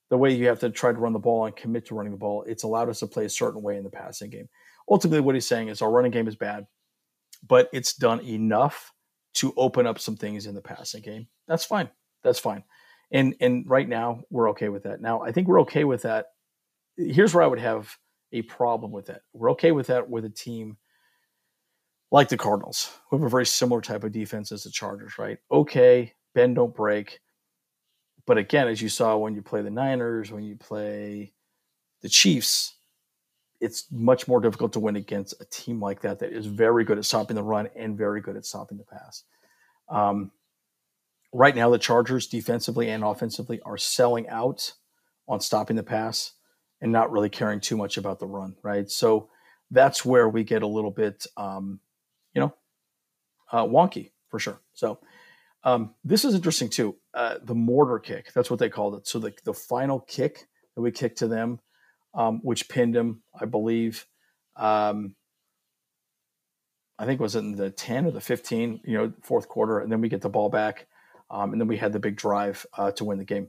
the 0.08 0.16
way 0.16 0.32
you 0.34 0.46
have 0.48 0.60
to 0.60 0.70
try 0.70 0.92
to 0.92 0.98
run 0.98 1.12
the 1.12 1.18
ball 1.18 1.46
and 1.46 1.54
commit 1.54 1.86
to 1.86 1.94
running 1.94 2.12
the 2.12 2.18
ball, 2.18 2.44
it's 2.44 2.62
allowed 2.62 2.88
us 2.88 3.00
to 3.00 3.06
play 3.06 3.26
a 3.26 3.30
certain 3.30 3.62
way 3.62 3.76
in 3.76 3.84
the 3.84 3.90
passing 3.90 4.30
game. 4.30 4.48
Ultimately, 4.88 5.20
what 5.20 5.34
he's 5.34 5.46
saying 5.46 5.68
is 5.68 5.82
our 5.82 5.90
running 5.90 6.10
game 6.10 6.26
is 6.26 6.36
bad, 6.36 6.66
but 7.46 7.68
it's 7.72 7.94
done 7.94 8.20
enough 8.20 8.92
to 9.34 9.52
open 9.56 9.86
up 9.86 9.98
some 9.98 10.16
things 10.16 10.46
in 10.46 10.54
the 10.54 10.60
passing 10.60 11.02
game. 11.02 11.28
That's 11.46 11.64
fine. 11.64 11.88
That's 12.22 12.38
fine. 12.38 12.64
And 13.12 13.34
and 13.40 13.68
right 13.68 13.88
now 13.88 14.22
we're 14.30 14.50
okay 14.50 14.68
with 14.68 14.84
that. 14.84 15.00
Now 15.00 15.22
I 15.22 15.32
think 15.32 15.48
we're 15.48 15.60
okay 15.62 15.84
with 15.84 16.02
that. 16.02 16.26
Here's 16.96 17.34
where 17.34 17.42
I 17.42 17.46
would 17.46 17.58
have 17.58 17.96
a 18.32 18.42
problem 18.42 18.92
with 18.92 19.06
that. 19.06 19.22
We're 19.32 19.50
okay 19.52 19.72
with 19.72 19.88
that 19.88 20.08
with 20.08 20.24
a 20.24 20.30
team 20.30 20.76
like 22.12 22.28
the 22.28 22.36
Cardinals, 22.36 22.90
who 23.08 23.16
have 23.16 23.26
a 23.26 23.30
very 23.30 23.46
similar 23.46 23.80
type 23.80 24.04
of 24.04 24.12
defense 24.12 24.50
as 24.52 24.64
the 24.64 24.70
Chargers, 24.70 25.18
right? 25.18 25.38
Okay, 25.50 26.12
bend 26.34 26.56
don't 26.56 26.74
break. 26.74 27.20
But 28.26 28.38
again, 28.38 28.68
as 28.68 28.82
you 28.82 28.88
saw 28.88 29.16
when 29.16 29.34
you 29.34 29.42
play 29.42 29.62
the 29.62 29.70
Niners, 29.70 30.30
when 30.30 30.42
you 30.42 30.56
play 30.56 31.32
the 32.02 32.08
Chiefs, 32.08 32.76
it's 33.60 33.86
much 33.90 34.26
more 34.26 34.40
difficult 34.40 34.72
to 34.72 34.80
win 34.80 34.96
against 34.96 35.40
a 35.40 35.44
team 35.46 35.80
like 35.80 36.00
that 36.00 36.18
that 36.18 36.32
is 36.32 36.46
very 36.46 36.84
good 36.84 36.98
at 36.98 37.04
stopping 37.04 37.36
the 37.36 37.42
run 37.42 37.68
and 37.76 37.96
very 37.96 38.20
good 38.20 38.36
at 38.36 38.46
stopping 38.46 38.78
the 38.78 38.84
pass. 38.84 39.24
Um, 39.88 40.30
right 41.32 41.54
now, 41.54 41.70
the 41.70 41.78
Chargers 41.78 42.26
defensively 42.26 42.88
and 42.88 43.04
offensively 43.04 43.60
are 43.64 43.78
selling 43.78 44.28
out 44.28 44.72
on 45.28 45.40
stopping 45.40 45.76
the 45.76 45.82
pass 45.82 46.32
and 46.80 46.90
not 46.90 47.12
really 47.12 47.28
caring 47.28 47.60
too 47.60 47.76
much 47.76 47.96
about 47.96 48.18
the 48.18 48.26
run, 48.26 48.56
right? 48.62 48.90
So 48.90 49.28
that's 49.70 50.04
where 50.04 50.28
we 50.28 50.44
get 50.44 50.62
a 50.62 50.66
little 50.66 50.90
bit, 50.90 51.26
um, 51.36 51.80
you 52.34 52.40
know, 52.40 52.54
uh, 53.52 53.64
wonky 53.64 54.12
for 54.28 54.38
sure. 54.38 54.60
So 54.72 54.98
um, 55.62 55.94
this 56.04 56.24
is 56.24 56.34
interesting 56.34 56.68
too. 56.68 56.96
Uh, 57.12 57.36
the 57.42 57.54
mortar 57.54 57.98
kick, 57.98 58.32
that's 58.32 58.50
what 58.50 58.58
they 58.58 58.68
called 58.68 58.94
it. 58.94 59.06
So 59.06 59.18
the, 59.18 59.32
the 59.44 59.54
final 59.54 60.00
kick 60.00 60.46
that 60.74 60.82
we 60.82 60.90
kicked 60.90 61.18
to 61.18 61.28
them 61.28 61.60
um, 62.14 62.40
which 62.42 62.68
pinned 62.68 62.96
him, 62.96 63.22
I 63.38 63.44
believe. 63.44 64.06
Um, 64.56 65.14
I 66.98 67.06
think 67.06 67.20
was 67.20 67.36
in 67.36 67.56
the 67.56 67.70
10 67.70 68.06
or 68.06 68.10
the 68.10 68.20
15, 68.20 68.80
you 68.84 68.98
know, 68.98 69.12
fourth 69.22 69.48
quarter. 69.48 69.80
And 69.80 69.90
then 69.90 70.00
we 70.00 70.08
get 70.08 70.20
the 70.20 70.28
ball 70.28 70.50
back. 70.50 70.86
Um, 71.30 71.52
and 71.52 71.60
then 71.60 71.68
we 71.68 71.76
had 71.76 71.92
the 71.92 72.00
big 72.00 72.16
drive 72.16 72.66
uh, 72.76 72.90
to 72.92 73.04
win 73.04 73.18
the 73.18 73.24
game. 73.24 73.48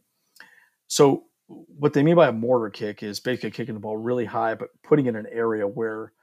So, 0.87 1.25
what 1.47 1.93
they 1.93 2.03
mean 2.03 2.15
by 2.15 2.27
a 2.27 2.31
mortar 2.31 2.69
kick 2.69 3.03
is 3.03 3.19
basically 3.19 3.51
kicking 3.51 3.73
the 3.73 3.81
ball 3.81 3.97
really 3.97 4.25
high, 4.25 4.55
but 4.55 4.69
putting 4.83 5.07
it 5.07 5.09
in 5.09 5.15
an 5.17 5.27
area 5.29 5.67
where 5.67 6.13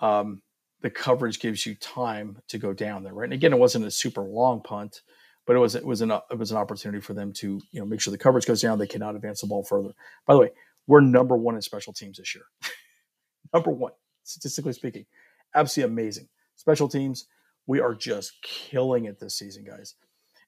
um, 0.00 0.42
the 0.80 0.90
coverage 0.90 1.38
gives 1.38 1.64
you 1.64 1.76
time 1.76 2.38
to 2.48 2.58
go 2.58 2.72
down 2.72 3.04
there, 3.04 3.14
right? 3.14 3.24
And 3.24 3.32
again, 3.32 3.52
it 3.52 3.58
wasn't 3.58 3.84
a 3.84 3.90
super 3.90 4.22
long 4.22 4.60
punt, 4.60 5.02
but 5.46 5.56
it 5.56 5.60
was 5.60 5.74
it 5.74 5.84
was 5.84 6.00
an 6.00 6.10
it 6.10 6.38
was 6.38 6.50
an 6.50 6.56
opportunity 6.56 7.00
for 7.00 7.14
them 7.14 7.32
to 7.34 7.60
you 7.70 7.80
know 7.80 7.86
make 7.86 8.00
sure 8.00 8.10
the 8.10 8.18
coverage 8.18 8.46
goes 8.46 8.60
down. 8.60 8.78
They 8.78 8.86
cannot 8.86 9.14
advance 9.14 9.40
the 9.40 9.46
ball 9.46 9.64
further. 9.64 9.90
By 10.26 10.34
the 10.34 10.40
way, 10.40 10.50
we're 10.86 11.00
number 11.00 11.36
one 11.36 11.54
in 11.54 11.62
special 11.62 11.92
teams 11.92 12.18
this 12.18 12.34
year. 12.34 12.44
number 13.54 13.70
one, 13.70 13.92
statistically 14.24 14.72
speaking. 14.72 15.06
Absolutely 15.54 15.92
amazing. 15.92 16.28
Special 16.56 16.88
teams, 16.88 17.26
we 17.66 17.80
are 17.80 17.94
just 17.94 18.32
killing 18.42 19.04
it 19.04 19.20
this 19.20 19.38
season, 19.38 19.64
guys. 19.64 19.94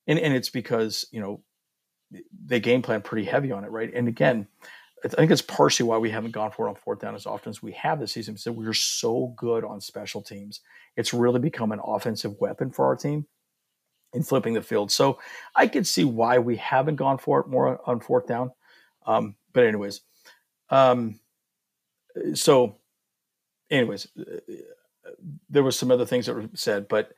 And 0.06 0.18
and 0.18 0.34
it's 0.34 0.50
because, 0.50 1.06
you 1.10 1.20
know, 1.20 1.42
they 2.46 2.60
game 2.60 2.82
plan 2.82 3.02
pretty 3.02 3.24
heavy 3.24 3.52
on 3.52 3.64
it, 3.64 3.70
right? 3.70 3.92
And 3.92 4.08
again, 4.08 4.46
I 5.04 5.08
think 5.08 5.30
it's 5.30 5.42
partially 5.42 5.86
why 5.86 5.98
we 5.98 6.10
haven't 6.10 6.30
gone 6.30 6.50
for 6.50 6.66
it 6.66 6.70
on 6.70 6.76
fourth 6.76 7.00
down 7.00 7.14
as 7.14 7.26
often 7.26 7.50
as 7.50 7.62
we 7.62 7.72
have 7.72 8.00
this 8.00 8.12
season. 8.12 8.36
So 8.36 8.52
we're 8.52 8.72
so 8.72 9.34
good 9.36 9.64
on 9.64 9.80
special 9.80 10.22
teams. 10.22 10.60
It's 10.96 11.12
really 11.12 11.40
become 11.40 11.72
an 11.72 11.80
offensive 11.84 12.40
weapon 12.40 12.70
for 12.70 12.86
our 12.86 12.96
team 12.96 13.26
in 14.14 14.22
flipping 14.22 14.54
the 14.54 14.62
field. 14.62 14.90
So 14.90 15.18
I 15.54 15.66
could 15.66 15.86
see 15.86 16.04
why 16.04 16.38
we 16.38 16.56
haven't 16.56 16.96
gone 16.96 17.18
for 17.18 17.40
it 17.40 17.48
more 17.48 17.80
on 17.86 18.00
fourth 18.00 18.26
down. 18.26 18.52
Um, 19.06 19.34
but 19.52 19.64
anyways, 19.64 20.00
um, 20.70 21.20
so, 22.32 22.76
anyways, 23.70 24.08
there 25.50 25.62
was 25.62 25.78
some 25.78 25.90
other 25.90 26.06
things 26.06 26.26
that 26.26 26.34
were 26.34 26.48
said, 26.54 26.88
but 26.88 27.12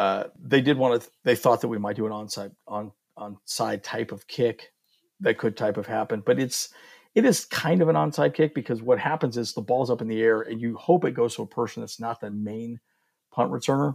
uh, 0.00 0.24
they 0.42 0.62
did 0.62 0.78
want 0.78 1.02
to. 1.02 1.10
They 1.24 1.36
thought 1.36 1.60
that 1.60 1.68
we 1.68 1.76
might 1.76 1.96
do 1.96 2.06
an 2.06 2.12
onside 2.12 2.52
on 2.66 2.90
on 3.18 3.36
side 3.44 3.84
type 3.84 4.12
of 4.12 4.26
kick 4.26 4.72
that 5.20 5.36
could 5.36 5.58
type 5.58 5.76
of 5.76 5.86
happen, 5.86 6.22
but 6.24 6.40
it's 6.40 6.70
it 7.14 7.26
is 7.26 7.44
kind 7.44 7.82
of 7.82 7.90
an 7.90 7.96
onside 7.96 8.32
kick 8.32 8.54
because 8.54 8.80
what 8.80 8.98
happens 8.98 9.36
is 9.36 9.52
the 9.52 9.60
ball's 9.60 9.90
up 9.90 10.00
in 10.00 10.08
the 10.08 10.22
air 10.22 10.40
and 10.40 10.58
you 10.58 10.74
hope 10.78 11.04
it 11.04 11.10
goes 11.12 11.34
to 11.34 11.42
a 11.42 11.46
person 11.46 11.82
that's 11.82 12.00
not 12.00 12.18
the 12.18 12.30
main 12.30 12.80
punt 13.30 13.52
returner, 13.52 13.94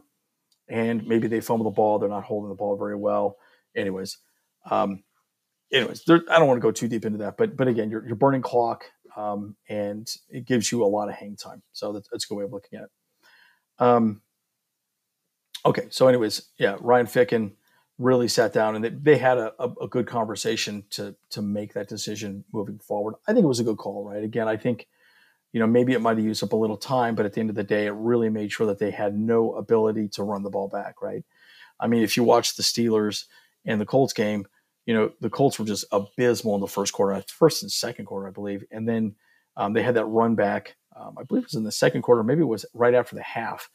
and 0.67 1.07
maybe 1.07 1.27
they 1.27 1.41
fumble 1.41 1.63
the 1.63 1.75
ball, 1.75 1.97
they're 1.97 2.07
not 2.07 2.23
holding 2.23 2.49
the 2.49 2.55
ball 2.55 2.77
very 2.77 2.95
well. 2.95 3.37
Anyways, 3.75 4.19
um, 4.69 5.03
anyways, 5.73 6.03
there, 6.03 6.21
I 6.29 6.37
don't 6.37 6.47
want 6.47 6.59
to 6.59 6.67
go 6.67 6.71
too 6.71 6.87
deep 6.87 7.05
into 7.05 7.17
that, 7.17 7.35
but 7.35 7.57
but 7.57 7.67
again, 7.67 7.89
you're, 7.89 8.05
you're 8.05 8.15
burning 8.15 8.43
clock, 8.43 8.85
um, 9.17 9.55
and 9.69 10.07
it 10.29 10.45
gives 10.45 10.71
you 10.71 10.83
a 10.83 10.85
lot 10.85 11.09
of 11.09 11.15
hang 11.15 11.35
time. 11.35 11.63
So 11.71 11.93
that's, 11.93 12.07
that's 12.11 12.25
a 12.25 12.27
good 12.27 12.35
way 12.35 12.43
of 12.43 12.53
looking 12.53 12.77
at 12.77 12.83
it. 12.83 12.91
Um, 13.79 14.21
okay, 15.65 15.87
so 15.89 16.07
anyways, 16.07 16.49
yeah, 16.57 16.77
Ryan 16.79 17.07
Ficken 17.07 17.51
really 17.97 18.27
sat 18.27 18.53
down 18.53 18.75
and 18.75 18.83
they, 18.83 18.89
they 18.89 19.17
had 19.17 19.37
a, 19.37 19.53
a, 19.57 19.69
a, 19.83 19.87
good 19.87 20.05
conversation 20.05 20.83
to 20.89 21.15
to 21.29 21.41
make 21.41 21.73
that 21.73 21.87
decision 21.87 22.43
moving 22.51 22.77
forward. 22.79 23.15
I 23.27 23.33
think 23.33 23.45
it 23.45 23.47
was 23.47 23.61
a 23.61 23.63
good 23.63 23.77
call, 23.77 24.03
right? 24.03 24.23
Again, 24.23 24.47
I 24.47 24.57
think 24.57 24.87
you 25.53 25.59
know 25.59 25.67
maybe 25.67 25.93
it 25.93 26.01
might 26.01 26.17
have 26.17 26.25
used 26.25 26.43
up 26.43 26.53
a 26.53 26.57
little 26.57 26.77
time, 26.77 27.15
but 27.15 27.25
at 27.25 27.33
the 27.33 27.39
end 27.39 27.49
of 27.49 27.55
the 27.55 27.63
day, 27.63 27.85
it 27.85 27.93
really 27.93 28.29
made 28.29 28.51
sure 28.51 28.67
that 28.67 28.79
they 28.79 28.91
had 28.91 29.17
no 29.17 29.53
ability 29.55 30.09
to 30.09 30.23
run 30.23 30.43
the 30.43 30.49
ball 30.49 30.67
back, 30.67 31.01
right? 31.01 31.23
I 31.79 31.87
mean, 31.87 32.03
if 32.03 32.15
you 32.15 32.23
watch 32.23 32.55
the 32.55 32.63
Steelers 32.63 33.25
and 33.65 33.79
the 33.81 33.85
Colts 33.85 34.13
game, 34.13 34.45
you 34.85 34.93
know, 34.93 35.11
the 35.19 35.29
Colts 35.29 35.59
were 35.59 35.65
just 35.65 35.85
abysmal 35.91 36.55
in 36.55 36.61
the 36.61 36.67
first 36.67 36.93
quarter, 36.93 37.23
first 37.27 37.63
and 37.63 37.71
second 37.71 38.05
quarter, 38.05 38.27
I 38.27 38.31
believe. 38.31 38.63
And 38.71 38.87
then 38.87 39.15
um, 39.57 39.73
they 39.73 39.83
had 39.83 39.95
that 39.95 40.05
run 40.05 40.35
back. 40.35 40.75
Um, 40.95 41.17
I 41.19 41.23
believe 41.23 41.43
it 41.43 41.47
was 41.47 41.55
in 41.55 41.63
the 41.63 41.71
second 41.71 42.03
quarter, 42.03 42.23
maybe 42.23 42.41
it 42.41 42.45
was 42.45 42.65
right 42.73 42.93
after 42.93 43.15
the 43.15 43.23
half. 43.23 43.69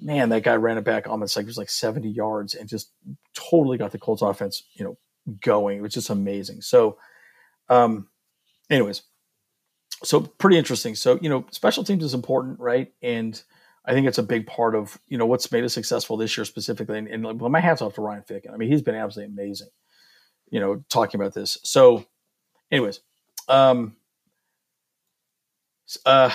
Man, 0.00 0.28
that 0.28 0.44
guy 0.44 0.54
ran 0.54 0.78
it 0.78 0.84
back 0.84 1.08
almost 1.08 1.36
like 1.36 1.44
it 1.44 1.48
was 1.48 1.58
like 1.58 1.70
70 1.70 2.08
yards 2.08 2.54
and 2.54 2.68
just 2.68 2.92
totally 3.34 3.78
got 3.78 3.90
the 3.90 3.98
Colts 3.98 4.22
offense, 4.22 4.62
you 4.74 4.84
know, 4.84 4.96
going. 5.40 5.78
It 5.78 5.82
was 5.82 5.94
just 5.94 6.10
amazing. 6.10 6.62
So, 6.62 6.98
um, 7.68 8.08
anyways, 8.70 9.02
so 10.04 10.20
pretty 10.20 10.56
interesting. 10.56 10.94
So, 10.94 11.18
you 11.20 11.28
know, 11.28 11.46
special 11.50 11.82
teams 11.82 12.04
is 12.04 12.14
important, 12.14 12.60
right? 12.60 12.92
And 13.02 13.40
I 13.84 13.92
think 13.92 14.06
it's 14.06 14.18
a 14.18 14.22
big 14.22 14.46
part 14.46 14.74
of, 14.76 15.00
you 15.08 15.18
know, 15.18 15.26
what's 15.26 15.50
made 15.50 15.64
us 15.64 15.74
successful 15.74 16.16
this 16.16 16.36
year 16.36 16.44
specifically. 16.44 16.98
And, 16.98 17.08
and 17.08 17.40
my 17.40 17.60
hat's 17.60 17.82
off 17.82 17.94
to 17.94 18.02
Ryan 18.02 18.22
Ficken. 18.22 18.52
I 18.52 18.56
mean, 18.56 18.70
he's 18.70 18.82
been 18.82 18.94
absolutely 18.94 19.32
amazing 19.32 19.68
you 20.50 20.60
know, 20.60 20.84
talking 20.88 21.20
about 21.20 21.34
this. 21.34 21.58
So, 21.62 22.04
anyways, 22.70 23.00
um, 23.48 23.96
uh, 26.04 26.30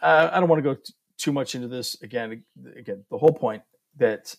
I, 0.00 0.40
don't 0.40 0.48
want 0.48 0.62
to 0.62 0.74
go 0.74 0.80
too 1.18 1.32
much 1.32 1.54
into 1.54 1.68
this 1.68 2.00
again. 2.02 2.44
Again, 2.76 3.04
the 3.10 3.18
whole 3.18 3.32
point 3.32 3.62
that 3.96 4.34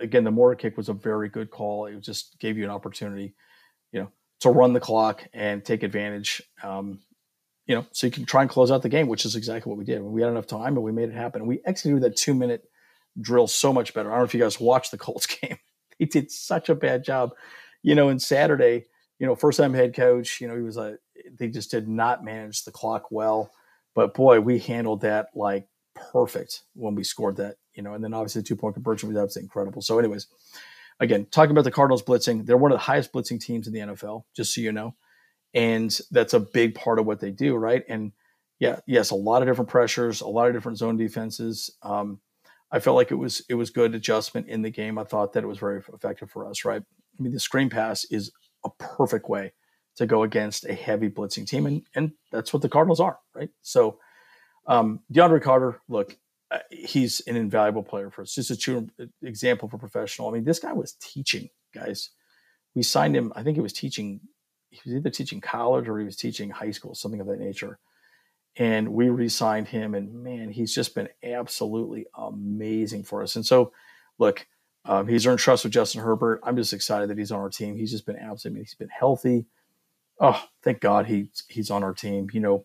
again 0.00 0.24
the 0.24 0.30
mortar 0.30 0.56
kick 0.56 0.76
was 0.76 0.88
a 0.88 0.94
very 0.94 1.28
good 1.28 1.50
call. 1.50 1.86
It 1.86 2.00
just 2.00 2.38
gave 2.38 2.56
you 2.56 2.64
an 2.64 2.70
opportunity, 2.70 3.34
you 3.92 4.00
know, 4.00 4.08
to 4.40 4.50
run 4.50 4.72
the 4.72 4.80
clock 4.80 5.26
and 5.32 5.64
take 5.64 5.82
advantage. 5.82 6.42
Um, 6.62 7.00
you 7.66 7.74
know, 7.74 7.84
so 7.90 8.06
you 8.06 8.12
can 8.12 8.24
try 8.24 8.42
and 8.42 8.50
close 8.50 8.70
out 8.70 8.82
the 8.82 8.88
game, 8.88 9.08
which 9.08 9.24
is 9.24 9.34
exactly 9.34 9.68
what 9.68 9.78
we 9.78 9.84
did. 9.84 10.00
We 10.00 10.22
had 10.22 10.30
enough 10.30 10.46
time 10.46 10.76
and 10.76 10.82
we 10.82 10.92
made 10.92 11.08
it 11.08 11.14
happen. 11.14 11.46
We 11.46 11.60
executed 11.66 12.02
that 12.04 12.16
two 12.16 12.34
minute 12.34 12.64
drill 13.20 13.48
so 13.48 13.72
much 13.72 13.92
better. 13.92 14.08
I 14.08 14.12
don't 14.12 14.20
know 14.20 14.24
if 14.26 14.34
you 14.34 14.40
guys 14.40 14.60
watched 14.60 14.92
the 14.92 14.98
Colts 14.98 15.26
game. 15.40 15.58
They 15.98 16.04
did 16.04 16.30
such 16.30 16.68
a 16.68 16.74
bad 16.74 17.02
job 17.04 17.32
you 17.86 17.94
know, 17.94 18.08
in 18.08 18.18
Saturday, 18.18 18.84
you 19.20 19.26
know, 19.28 19.36
first 19.36 19.58
time 19.58 19.72
head 19.72 19.94
coach, 19.94 20.40
you 20.40 20.48
know, 20.48 20.56
he 20.56 20.62
was 20.62 20.76
a, 20.76 20.98
they 21.38 21.46
just 21.46 21.70
did 21.70 21.86
not 21.86 22.24
manage 22.24 22.64
the 22.64 22.72
clock 22.72 23.12
well. 23.12 23.52
But 23.94 24.12
boy, 24.12 24.40
we 24.40 24.58
handled 24.58 25.02
that 25.02 25.28
like 25.36 25.68
perfect 26.12 26.62
when 26.74 26.94
we 26.94 27.02
scored 27.02 27.36
that, 27.36 27.56
you 27.74 27.82
know, 27.82 27.94
and 27.94 28.04
then 28.04 28.14
obviously 28.14 28.42
the 28.42 28.46
two 28.46 28.56
point 28.56 28.74
conversion 28.74 29.08
was 29.08 29.18
absolutely 29.18 29.46
incredible. 29.46 29.82
So, 29.82 29.98
anyways, 29.98 30.26
again, 31.00 31.26
talking 31.30 31.50
about 31.50 31.64
the 31.64 31.70
Cardinals 31.70 32.02
blitzing, 32.02 32.46
they're 32.46 32.56
one 32.56 32.72
of 32.72 32.76
the 32.76 32.84
highest 32.84 33.12
blitzing 33.12 33.40
teams 33.40 33.66
in 33.66 33.72
the 33.72 33.80
NFL, 33.80 34.24
just 34.34 34.54
so 34.54 34.60
you 34.60 34.72
know. 34.72 34.94
And 35.54 35.96
that's 36.10 36.34
a 36.34 36.40
big 36.40 36.74
part 36.74 36.98
of 36.98 37.06
what 37.06 37.20
they 37.20 37.30
do, 37.30 37.56
right? 37.56 37.84
And 37.88 38.12
yeah, 38.58 38.80
yes, 38.86 39.10
a 39.10 39.14
lot 39.14 39.42
of 39.42 39.48
different 39.48 39.70
pressures, 39.70 40.20
a 40.20 40.28
lot 40.28 40.48
of 40.48 40.54
different 40.54 40.78
zone 40.78 40.96
defenses. 40.96 41.70
Um, 41.82 42.20
I 42.70 42.80
felt 42.80 42.96
like 42.96 43.10
it 43.10 43.16
was 43.16 43.42
it 43.48 43.54
was 43.54 43.70
good 43.70 43.94
adjustment 43.94 44.48
in 44.48 44.62
the 44.62 44.70
game. 44.70 44.98
I 44.98 45.04
thought 45.04 45.32
that 45.32 45.44
it 45.44 45.46
was 45.46 45.58
very 45.58 45.82
effective 45.92 46.30
for 46.30 46.46
us, 46.48 46.64
right? 46.64 46.82
I 46.82 47.22
mean, 47.22 47.32
the 47.32 47.40
screen 47.40 47.70
pass 47.70 48.04
is 48.06 48.32
a 48.64 48.70
perfect 48.78 49.28
way 49.28 49.52
to 49.96 50.06
go 50.06 50.22
against 50.22 50.66
a 50.66 50.74
heavy 50.74 51.08
blitzing 51.08 51.46
team, 51.46 51.66
and 51.66 51.82
and 51.94 52.12
that's 52.32 52.52
what 52.52 52.62
the 52.62 52.68
Cardinals 52.68 53.00
are, 53.00 53.18
right? 53.34 53.50
So, 53.62 53.98
um, 54.66 55.00
DeAndre 55.12 55.42
Carter, 55.42 55.80
look, 55.88 56.16
uh, 56.50 56.58
he's 56.70 57.20
an 57.26 57.36
invaluable 57.36 57.82
player 57.82 58.10
for 58.10 58.22
us. 58.22 58.34
Just 58.34 58.50
a 58.50 58.56
true 58.56 58.88
example 59.22 59.68
for 59.68 59.78
professional. 59.78 60.28
I 60.28 60.32
mean, 60.32 60.44
this 60.44 60.58
guy 60.58 60.72
was 60.72 60.92
teaching 61.00 61.48
guys. 61.74 62.10
We 62.74 62.82
signed 62.82 63.16
him. 63.16 63.32
I 63.34 63.42
think 63.42 63.56
he 63.56 63.62
was 63.62 63.72
teaching. 63.72 64.20
He 64.70 64.80
was 64.84 64.96
either 64.96 65.10
teaching 65.10 65.40
college 65.40 65.88
or 65.88 65.98
he 65.98 66.04
was 66.04 66.16
teaching 66.16 66.50
high 66.50 66.70
school, 66.70 66.94
something 66.94 67.20
of 67.20 67.26
that 67.26 67.40
nature. 67.40 67.78
And 68.58 68.88
we 68.88 69.10
re-signed 69.10 69.68
him, 69.68 69.94
and 69.94 70.22
man, 70.22 70.48
he's 70.50 70.74
just 70.74 70.94
been 70.94 71.08
absolutely 71.22 72.06
amazing 72.16 73.04
for 73.04 73.22
us. 73.22 73.36
And 73.36 73.44
so, 73.44 73.72
look, 74.18 74.46
um, 74.86 75.08
he's 75.08 75.26
earned 75.26 75.40
trust 75.40 75.64
with 75.64 75.74
Justin 75.74 76.00
Herbert. 76.00 76.40
I'm 76.42 76.56
just 76.56 76.72
excited 76.72 77.10
that 77.10 77.18
he's 77.18 77.32
on 77.32 77.40
our 77.40 77.50
team. 77.50 77.76
He's 77.76 77.90
just 77.90 78.06
been 78.06 78.16
absolutely. 78.16 78.62
He's 78.62 78.74
been 78.74 78.88
healthy. 78.88 79.46
Oh, 80.20 80.42
thank 80.62 80.80
God 80.80 81.06
he 81.06 81.30
he's 81.48 81.70
on 81.70 81.82
our 81.82 81.92
team. 81.92 82.28
You 82.32 82.40
know, 82.40 82.64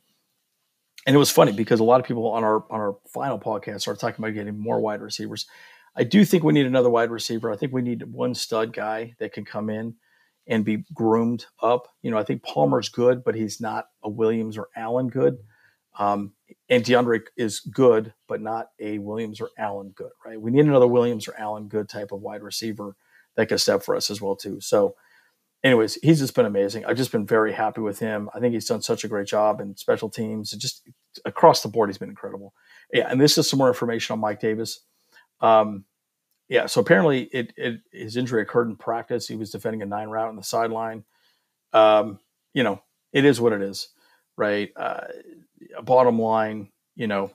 and 1.06 1.16
it 1.16 1.20
was 1.20 1.32
funny 1.32 1.52
because 1.52 1.80
a 1.80 1.84
lot 1.84 2.00
of 2.00 2.06
people 2.06 2.28
on 2.28 2.44
our 2.44 2.64
on 2.70 2.80
our 2.80 2.98
final 3.14 3.40
podcast 3.40 3.88
are 3.88 3.96
talking 3.96 4.24
about 4.24 4.34
getting 4.34 4.58
more 4.58 4.80
wide 4.80 5.02
receivers. 5.02 5.48
I 5.96 6.04
do 6.04 6.24
think 6.24 6.44
we 6.44 6.54
need 6.54 6.66
another 6.66 6.90
wide 6.90 7.12
receiver. 7.12 7.52
I 7.52 7.58
think 7.58 7.74
we 7.74 7.82
need 7.82 8.04
one 8.04 8.34
stud 8.34 8.74
guy 8.74 9.14
that 9.20 9.34
can 9.34 9.44
come 9.44 9.70
in 9.70 9.96
and 10.48 10.64
be 10.64 10.86
groomed 10.94 11.46
up. 11.62 11.88
You 12.02 12.12
know, 12.12 12.18
I 12.18 12.24
think 12.24 12.44
Palmer's 12.44 12.90
good, 12.90 13.24
but 13.24 13.36
he's 13.36 13.60
not 13.60 13.86
a 14.04 14.10
Williams 14.10 14.58
or 14.58 14.70
Allen 14.76 15.10
good. 15.10 15.38
Um, 16.00 16.34
and 16.70 16.84
DeAndre 16.84 17.22
is 17.36 17.60
good, 17.60 18.14
but 18.28 18.42
not 18.42 18.70
a 18.80 19.00
Williams 19.00 19.42
or 19.42 19.50
Allen 19.58 19.92
good, 19.94 20.12
right? 20.26 20.40
We 20.40 20.52
need 20.52 20.66
another 20.66 20.88
Williams 20.88 21.28
or 21.28 21.36
Allen 21.38 21.68
good 21.68 21.90
type 21.90 22.12
of 22.12 22.22
wide 22.22 22.42
receiver 22.42 22.96
that 23.36 23.50
can 23.50 23.58
step 23.58 23.84
for 23.84 23.96
us 23.96 24.10
as 24.10 24.22
well 24.22 24.36
too. 24.36 24.62
So 24.62 24.96
anyways, 25.64 25.96
he's 26.02 26.20
just 26.20 26.36
been 26.36 26.46
amazing. 26.46 26.86
I've 26.86 26.98
just 26.98 27.12
been 27.12 27.26
very 27.26 27.54
happy 27.54 27.82
with 27.82 28.00
him. 28.00 28.30
I 28.34 28.40
think 28.40 28.54
he's 28.54 28.68
done 28.68 28.82
such 28.82 29.04
a 29.04 29.08
great 29.08 29.28
job 29.28 29.60
in 29.60 29.76
special 29.78 30.10
teams. 30.10 30.52
Just 30.52 30.88
across 31.26 31.62
the 31.62 31.70
board, 31.70 31.90
he's 31.90 31.98
been 31.98 32.10
incredible. 32.10 32.54
Yeah, 32.92 33.08
and 33.10 33.20
this 33.20 33.38
is 33.38 33.50
some 33.50 33.60
more 33.60 33.68
information 33.68 34.14
on 34.14 34.20
Mike 34.20 34.40
Davis. 34.40 34.82
Um, 35.40 35.86
yeah, 36.50 36.66
so 36.66 36.82
apparently 36.82 37.24
it, 37.32 37.54
it, 37.56 37.82
his 37.92 38.18
injury 38.18 38.42
occurred 38.42 38.68
in 38.68 38.76
practice. 38.76 39.28
He 39.28 39.36
was 39.36 39.52
defending 39.52 39.82
a 39.82 39.86
nine 39.86 40.10
route 40.10 40.28
on 40.28 40.36
the 40.36 40.44
sideline. 40.44 41.04
Um, 41.74 42.20
you 42.54 42.64
know, 42.64 42.82
it 43.14 43.24
is 43.24 43.40
what 43.40 43.54
it 43.54 43.62
is, 43.62 43.90
right? 44.38 44.72
Uh, 44.76 45.06
bottom 45.84 46.20
line, 46.20 46.70
you 46.96 47.08
know, 47.08 47.32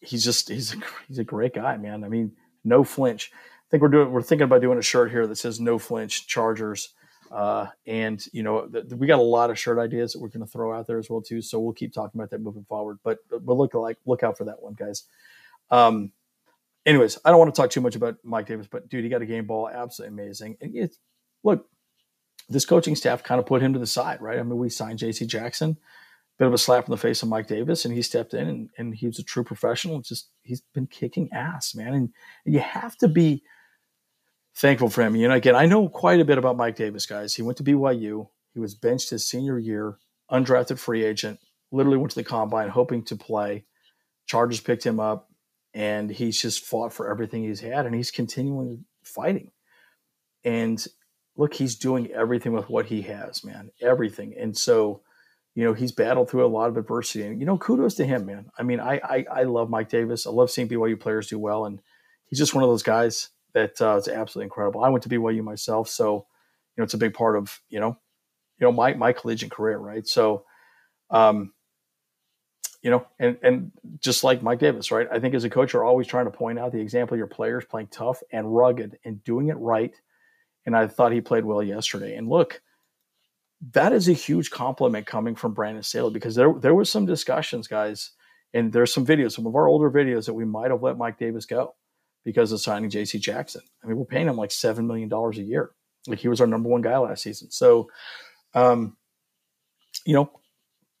he's 0.00 0.24
just 0.24 0.48
he's 0.48 0.74
a, 0.74 0.78
he's 1.08 1.18
a 1.18 1.24
great 1.24 1.54
guy, 1.54 1.76
man. 1.76 2.04
I 2.04 2.08
mean, 2.08 2.32
no 2.64 2.82
flinch. 2.84 3.30
I 3.32 3.70
think 3.70 3.82
we're 3.82 3.88
doing 3.88 4.10
we're 4.10 4.22
thinking 4.22 4.44
about 4.44 4.62
doing 4.62 4.78
a 4.78 4.82
shirt 4.82 5.10
here 5.10 5.26
that 5.26 5.36
says 5.36 5.60
"No 5.60 5.78
Flinch 5.78 6.26
Chargers." 6.26 6.94
Uh, 7.30 7.66
and 7.86 8.24
you 8.32 8.42
know, 8.42 8.66
the, 8.66 8.82
the, 8.82 8.96
we 8.96 9.06
got 9.06 9.18
a 9.18 9.22
lot 9.22 9.50
of 9.50 9.58
shirt 9.58 9.78
ideas 9.78 10.12
that 10.12 10.20
we're 10.20 10.28
going 10.28 10.44
to 10.44 10.50
throw 10.50 10.72
out 10.72 10.86
there 10.86 10.98
as 10.98 11.10
well 11.10 11.20
too. 11.20 11.42
So 11.42 11.60
we'll 11.60 11.72
keep 11.72 11.92
talking 11.92 12.18
about 12.18 12.30
that 12.30 12.40
moving 12.40 12.64
forward. 12.64 12.98
But 13.02 13.18
but, 13.28 13.44
look 13.44 13.74
like 13.74 13.98
look 14.06 14.22
out 14.22 14.38
for 14.38 14.44
that 14.44 14.62
one, 14.62 14.74
guys. 14.74 15.04
Um, 15.70 16.12
anyways, 16.86 17.18
I 17.24 17.30
don't 17.30 17.38
want 17.38 17.54
to 17.54 17.60
talk 17.60 17.70
too 17.70 17.80
much 17.80 17.96
about 17.96 18.16
Mike 18.24 18.46
Davis, 18.46 18.66
but 18.70 18.88
dude, 18.88 19.04
he 19.04 19.10
got 19.10 19.22
a 19.22 19.26
game 19.26 19.46
ball, 19.46 19.68
absolutely 19.68 20.14
amazing. 20.14 20.56
And 20.60 20.74
it's 20.74 20.98
look, 21.42 21.68
this 22.48 22.64
coaching 22.64 22.96
staff 22.96 23.22
kind 23.22 23.38
of 23.38 23.46
put 23.46 23.62
him 23.62 23.74
to 23.74 23.78
the 23.78 23.86
side, 23.86 24.22
right? 24.22 24.38
I 24.38 24.42
mean, 24.42 24.56
we 24.56 24.70
signed 24.70 24.98
J.C. 24.98 25.26
Jackson, 25.26 25.76
bit 26.38 26.48
of 26.48 26.54
a 26.54 26.58
slap 26.58 26.86
in 26.86 26.90
the 26.90 26.96
face 26.96 27.22
of 27.22 27.28
Mike 27.28 27.46
Davis, 27.46 27.84
and 27.84 27.94
he 27.94 28.00
stepped 28.00 28.32
in 28.32 28.48
and, 28.48 28.70
and 28.78 28.94
he 28.94 29.06
was 29.06 29.18
a 29.18 29.24
true 29.24 29.44
professional. 29.44 30.00
Just 30.00 30.30
he's 30.42 30.62
been 30.72 30.86
kicking 30.86 31.30
ass, 31.32 31.74
man. 31.74 31.94
And, 31.94 32.12
and 32.46 32.54
you 32.54 32.60
have 32.60 32.96
to 32.98 33.08
be 33.08 33.42
thankful 34.58 34.90
for 34.90 35.02
him. 35.02 35.16
You 35.16 35.28
know, 35.28 35.34
again, 35.34 35.54
I 35.54 35.66
know 35.66 35.88
quite 35.88 36.20
a 36.20 36.24
bit 36.24 36.38
about 36.38 36.56
Mike 36.56 36.76
Davis, 36.76 37.06
guys. 37.06 37.34
He 37.34 37.42
went 37.42 37.58
to 37.58 37.64
BYU. 37.64 38.28
He 38.52 38.60
was 38.60 38.74
benched 38.74 39.10
his 39.10 39.28
senior 39.28 39.58
year, 39.58 39.98
undrafted 40.30 40.78
free 40.78 41.04
agent. 41.04 41.38
Literally 41.70 41.98
went 41.98 42.10
to 42.10 42.16
the 42.16 42.24
combine 42.24 42.68
hoping 42.68 43.04
to 43.04 43.16
play. 43.16 43.64
Chargers 44.26 44.60
picked 44.60 44.84
him 44.84 45.00
up, 45.00 45.30
and 45.74 46.10
he's 46.10 46.40
just 46.40 46.64
fought 46.64 46.92
for 46.92 47.10
everything 47.10 47.44
he's 47.44 47.60
had, 47.60 47.86
and 47.86 47.94
he's 47.94 48.10
continuing 48.10 48.84
fighting. 49.02 49.52
And 50.44 50.84
look, 51.36 51.54
he's 51.54 51.76
doing 51.76 52.10
everything 52.10 52.52
with 52.52 52.68
what 52.68 52.86
he 52.86 53.02
has, 53.02 53.44
man, 53.44 53.70
everything. 53.80 54.34
And 54.38 54.56
so, 54.56 55.02
you 55.54 55.64
know, 55.64 55.72
he's 55.72 55.92
battled 55.92 56.30
through 56.30 56.44
a 56.44 56.48
lot 56.48 56.68
of 56.68 56.76
adversity, 56.76 57.24
and 57.24 57.38
you 57.38 57.46
know, 57.46 57.58
kudos 57.58 57.94
to 57.96 58.04
him, 58.04 58.26
man. 58.26 58.50
I 58.58 58.62
mean, 58.64 58.80
I 58.80 59.00
I, 59.04 59.26
I 59.30 59.42
love 59.44 59.70
Mike 59.70 59.88
Davis. 59.88 60.26
I 60.26 60.30
love 60.30 60.50
seeing 60.50 60.68
BYU 60.68 60.98
players 60.98 61.28
do 61.28 61.38
well, 61.38 61.64
and 61.64 61.80
he's 62.26 62.38
just 62.38 62.54
one 62.54 62.64
of 62.64 62.70
those 62.70 62.82
guys 62.82 63.28
that 63.58 63.82
uh, 63.82 63.96
is 63.96 64.08
absolutely 64.08 64.44
incredible. 64.44 64.84
I 64.84 64.88
went 64.88 65.02
to 65.02 65.08
BYU 65.08 65.42
myself, 65.42 65.88
so 65.88 66.14
you 66.14 66.80
know 66.80 66.84
it's 66.84 66.94
a 66.94 66.98
big 66.98 67.14
part 67.14 67.36
of 67.36 67.60
you 67.68 67.80
know 67.80 67.98
you 68.58 68.66
know 68.66 68.72
my 68.72 68.94
my 68.94 69.12
collegiate 69.12 69.50
career, 69.50 69.78
right? 69.78 70.06
So, 70.06 70.44
um, 71.10 71.52
you 72.82 72.90
know, 72.90 73.06
and 73.18 73.36
and 73.42 73.72
just 74.00 74.22
like 74.22 74.42
Mike 74.42 74.60
Davis, 74.60 74.90
right? 74.90 75.08
I 75.10 75.18
think 75.18 75.34
as 75.34 75.44
a 75.44 75.50
coach, 75.50 75.72
you're 75.72 75.84
always 75.84 76.06
trying 76.06 76.26
to 76.26 76.30
point 76.30 76.58
out 76.58 76.72
the 76.72 76.80
example 76.80 77.14
of 77.14 77.18
your 77.18 77.26
players 77.26 77.64
playing 77.64 77.88
tough 77.88 78.22
and 78.32 78.54
rugged 78.54 78.98
and 79.04 79.22
doing 79.24 79.48
it 79.48 79.56
right. 79.58 79.94
And 80.66 80.76
I 80.76 80.86
thought 80.86 81.12
he 81.12 81.20
played 81.20 81.44
well 81.44 81.62
yesterday. 81.62 82.14
And 82.16 82.28
look, 82.28 82.60
that 83.72 83.92
is 83.92 84.08
a 84.08 84.12
huge 84.12 84.50
compliment 84.50 85.06
coming 85.06 85.34
from 85.34 85.54
Brandon 85.54 85.82
Staley 85.82 86.12
because 86.12 86.34
there 86.36 86.52
there 86.60 86.74
was 86.74 86.90
some 86.90 87.06
discussions, 87.06 87.66
guys, 87.66 88.12
and 88.54 88.72
there's 88.72 88.94
some 88.94 89.06
videos, 89.06 89.32
some 89.32 89.46
of 89.46 89.56
our 89.56 89.66
older 89.66 89.90
videos 89.90 90.26
that 90.26 90.34
we 90.34 90.44
might 90.44 90.70
have 90.70 90.82
let 90.82 90.98
Mike 90.98 91.18
Davis 91.18 91.46
go 91.46 91.74
because 92.28 92.52
of 92.52 92.60
signing 92.60 92.90
J.C. 92.90 93.18
Jackson. 93.18 93.62
I 93.82 93.86
mean, 93.86 93.96
we're 93.96 94.04
paying 94.04 94.28
him 94.28 94.36
like 94.36 94.50
seven 94.50 94.86
million 94.86 95.08
dollars 95.08 95.38
a 95.38 95.42
year. 95.42 95.70
Like 96.06 96.18
he 96.18 96.28
was 96.28 96.42
our 96.42 96.46
number 96.46 96.68
one 96.68 96.82
guy 96.82 96.98
last 96.98 97.22
season. 97.22 97.50
So, 97.50 97.88
um, 98.52 98.98
you 100.04 100.12
know, 100.12 100.30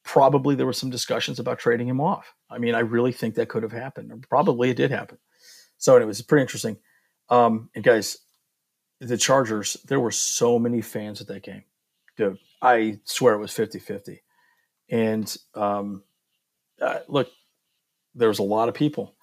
probably 0.04 0.54
there 0.54 0.64
were 0.64 0.72
some 0.72 0.88
discussions 0.88 1.38
about 1.38 1.58
trading 1.58 1.86
him 1.86 2.00
off. 2.00 2.32
I 2.48 2.56
mean, 2.56 2.74
I 2.74 2.78
really 2.78 3.12
think 3.12 3.34
that 3.34 3.50
could 3.50 3.62
have 3.62 3.72
happened. 3.72 4.26
Probably 4.30 4.70
it 4.70 4.78
did 4.78 4.90
happen. 4.90 5.18
So, 5.76 5.96
anyways, 5.96 6.18
it's 6.18 6.26
pretty 6.26 6.40
interesting. 6.40 6.78
Um, 7.28 7.68
and 7.74 7.84
guys, 7.84 8.16
the 8.98 9.18
Chargers, 9.18 9.76
there 9.86 10.00
were 10.00 10.10
so 10.10 10.58
many 10.58 10.80
fans 10.80 11.20
at 11.20 11.26
that 11.26 11.42
game. 11.42 11.64
Dude, 12.16 12.38
I 12.62 13.00
swear 13.04 13.34
it 13.34 13.38
was 13.38 13.52
50 13.52 13.80
50. 13.80 14.22
And 14.88 15.36
um, 15.54 16.04
uh, 16.80 17.00
look, 17.06 17.28
there 18.14 18.28
was 18.28 18.38
a 18.38 18.44
lot 18.44 18.70
of 18.70 18.74
people. 18.74 19.14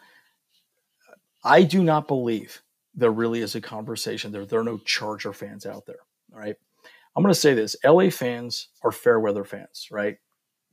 I 1.45 1.61
do 1.61 1.83
not 1.83 2.07
believe 2.07 2.63
there 2.95 3.11
really 3.11 3.41
is 3.41 3.53
a 3.53 3.61
conversation 3.61 4.31
there. 4.31 4.45
There 4.45 4.59
are 4.59 4.63
no 4.63 4.79
Charger 4.79 5.31
fans 5.31 5.65
out 5.65 5.85
there. 5.85 5.99
All 6.33 6.39
right. 6.39 6.55
I'm 7.15 7.23
going 7.23 7.33
to 7.33 7.39
say 7.39 7.53
this 7.53 7.75
LA 7.85 8.09
fans 8.09 8.69
are 8.83 8.91
fair 8.91 9.19
weather 9.19 9.43
fans, 9.43 9.87
right? 9.91 10.17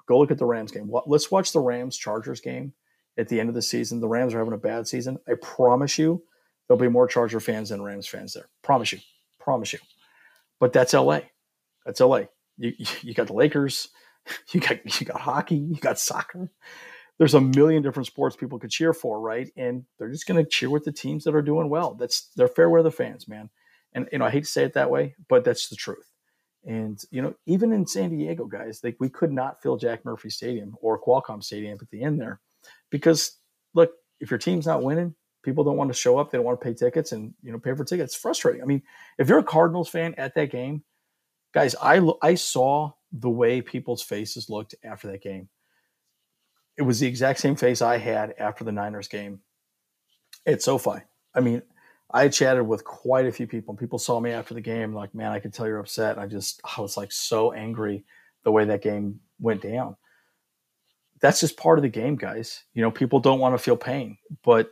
Go 0.06 0.18
look 0.18 0.30
at 0.30 0.38
the 0.38 0.46
Rams 0.46 0.72
game. 0.72 0.90
Let's 1.06 1.30
watch 1.30 1.52
the 1.52 1.60
Rams 1.60 1.96
Chargers 1.96 2.40
game 2.40 2.72
at 3.18 3.28
the 3.28 3.38
end 3.38 3.48
of 3.50 3.54
the 3.54 3.62
season. 3.62 4.00
The 4.00 4.08
Rams 4.08 4.34
are 4.34 4.38
having 4.38 4.54
a 4.54 4.58
bad 4.58 4.88
season. 4.88 5.18
I 5.28 5.34
promise 5.40 5.98
you, 5.98 6.22
there'll 6.66 6.80
be 6.80 6.88
more 6.88 7.06
Charger 7.06 7.38
fans 7.38 7.68
than 7.68 7.82
Rams 7.82 8.08
fans 8.08 8.32
there. 8.32 8.48
Promise 8.62 8.92
you. 8.92 8.98
Promise 9.38 9.74
you. 9.74 9.78
But 10.58 10.72
that's 10.72 10.94
LA. 10.94 11.20
That's 11.84 12.00
LA. 12.00 12.22
You, 12.56 12.72
you 13.02 13.14
got 13.14 13.26
the 13.26 13.34
Lakers. 13.34 13.88
You 14.52 14.60
got 14.60 15.00
you 15.00 15.04
got 15.04 15.20
hockey. 15.20 15.56
You 15.56 15.74
got 15.80 15.98
soccer 15.98 16.48
there's 17.22 17.34
a 17.34 17.40
million 17.40 17.84
different 17.84 18.08
sports 18.08 18.34
people 18.34 18.58
could 18.58 18.72
cheer 18.72 18.92
for, 18.92 19.20
right? 19.20 19.48
And 19.56 19.84
they're 19.96 20.10
just 20.10 20.26
going 20.26 20.44
to 20.44 20.50
cheer 20.50 20.68
with 20.68 20.82
the 20.82 20.90
teams 20.90 21.22
that 21.22 21.36
are 21.36 21.40
doing 21.40 21.68
well. 21.68 21.94
That's 21.94 22.32
they're 22.34 22.48
fair 22.48 22.68
weather 22.68 22.90
fans, 22.90 23.28
man. 23.28 23.48
And 23.92 24.08
you 24.10 24.18
know, 24.18 24.24
I 24.24 24.30
hate 24.30 24.42
to 24.42 24.50
say 24.50 24.64
it 24.64 24.74
that 24.74 24.90
way, 24.90 25.14
but 25.28 25.44
that's 25.44 25.68
the 25.68 25.76
truth. 25.76 26.10
And 26.66 27.00
you 27.12 27.22
know, 27.22 27.32
even 27.46 27.72
in 27.72 27.86
San 27.86 28.10
Diego, 28.10 28.46
guys, 28.46 28.82
like 28.82 28.96
we 28.98 29.08
could 29.08 29.30
not 29.30 29.62
fill 29.62 29.76
Jack 29.76 30.04
Murphy 30.04 30.30
Stadium 30.30 30.76
or 30.82 31.00
Qualcomm 31.00 31.44
Stadium 31.44 31.78
at 31.80 31.88
the 31.90 32.02
end 32.02 32.20
there, 32.20 32.40
because 32.90 33.36
look, 33.72 33.92
if 34.18 34.28
your 34.28 34.38
team's 34.38 34.66
not 34.66 34.82
winning, 34.82 35.14
people 35.44 35.62
don't 35.62 35.76
want 35.76 35.90
to 35.90 35.96
show 35.96 36.18
up. 36.18 36.32
They 36.32 36.38
don't 36.38 36.44
want 36.44 36.60
to 36.60 36.64
pay 36.64 36.74
tickets 36.74 37.12
and 37.12 37.32
you 37.40 37.52
know 37.52 37.58
pay 37.60 37.72
for 37.76 37.84
tickets. 37.84 38.14
It's 38.14 38.20
frustrating. 38.20 38.62
I 38.62 38.64
mean, 38.64 38.82
if 39.18 39.28
you're 39.28 39.38
a 39.38 39.44
Cardinals 39.44 39.88
fan 39.88 40.16
at 40.18 40.34
that 40.34 40.50
game, 40.50 40.82
guys, 41.54 41.76
I 41.80 42.00
I 42.20 42.34
saw 42.34 42.94
the 43.12 43.30
way 43.30 43.62
people's 43.62 44.02
faces 44.02 44.50
looked 44.50 44.74
after 44.82 45.06
that 45.06 45.22
game 45.22 45.48
it 46.76 46.82
was 46.82 47.00
the 47.00 47.06
exact 47.06 47.40
same 47.40 47.56
face 47.56 47.82
I 47.82 47.98
had 47.98 48.34
after 48.38 48.64
the 48.64 48.72
Niners 48.72 49.08
game 49.08 49.40
at 50.46 50.62
SoFi. 50.62 51.00
I 51.34 51.40
mean, 51.40 51.62
I 52.10 52.28
chatted 52.28 52.66
with 52.66 52.84
quite 52.84 53.26
a 53.26 53.32
few 53.32 53.46
people. 53.46 53.72
And 53.72 53.78
people 53.78 53.98
saw 53.98 54.20
me 54.20 54.30
after 54.30 54.54
the 54.54 54.60
game, 54.60 54.92
like, 54.94 55.14
man, 55.14 55.32
I 55.32 55.38
could 55.38 55.52
tell 55.52 55.66
you're 55.66 55.78
upset. 55.78 56.12
And 56.16 56.20
I 56.20 56.26
just, 56.26 56.60
I 56.64 56.80
was 56.80 56.96
like 56.96 57.12
so 57.12 57.52
angry 57.52 58.04
the 58.44 58.52
way 58.52 58.64
that 58.66 58.82
game 58.82 59.20
went 59.40 59.62
down. 59.62 59.96
That's 61.20 61.40
just 61.40 61.56
part 61.56 61.78
of 61.78 61.82
the 61.82 61.88
game, 61.88 62.16
guys. 62.16 62.64
You 62.74 62.82
know, 62.82 62.90
people 62.90 63.20
don't 63.20 63.38
want 63.38 63.54
to 63.54 63.62
feel 63.62 63.76
pain. 63.76 64.18
But 64.44 64.70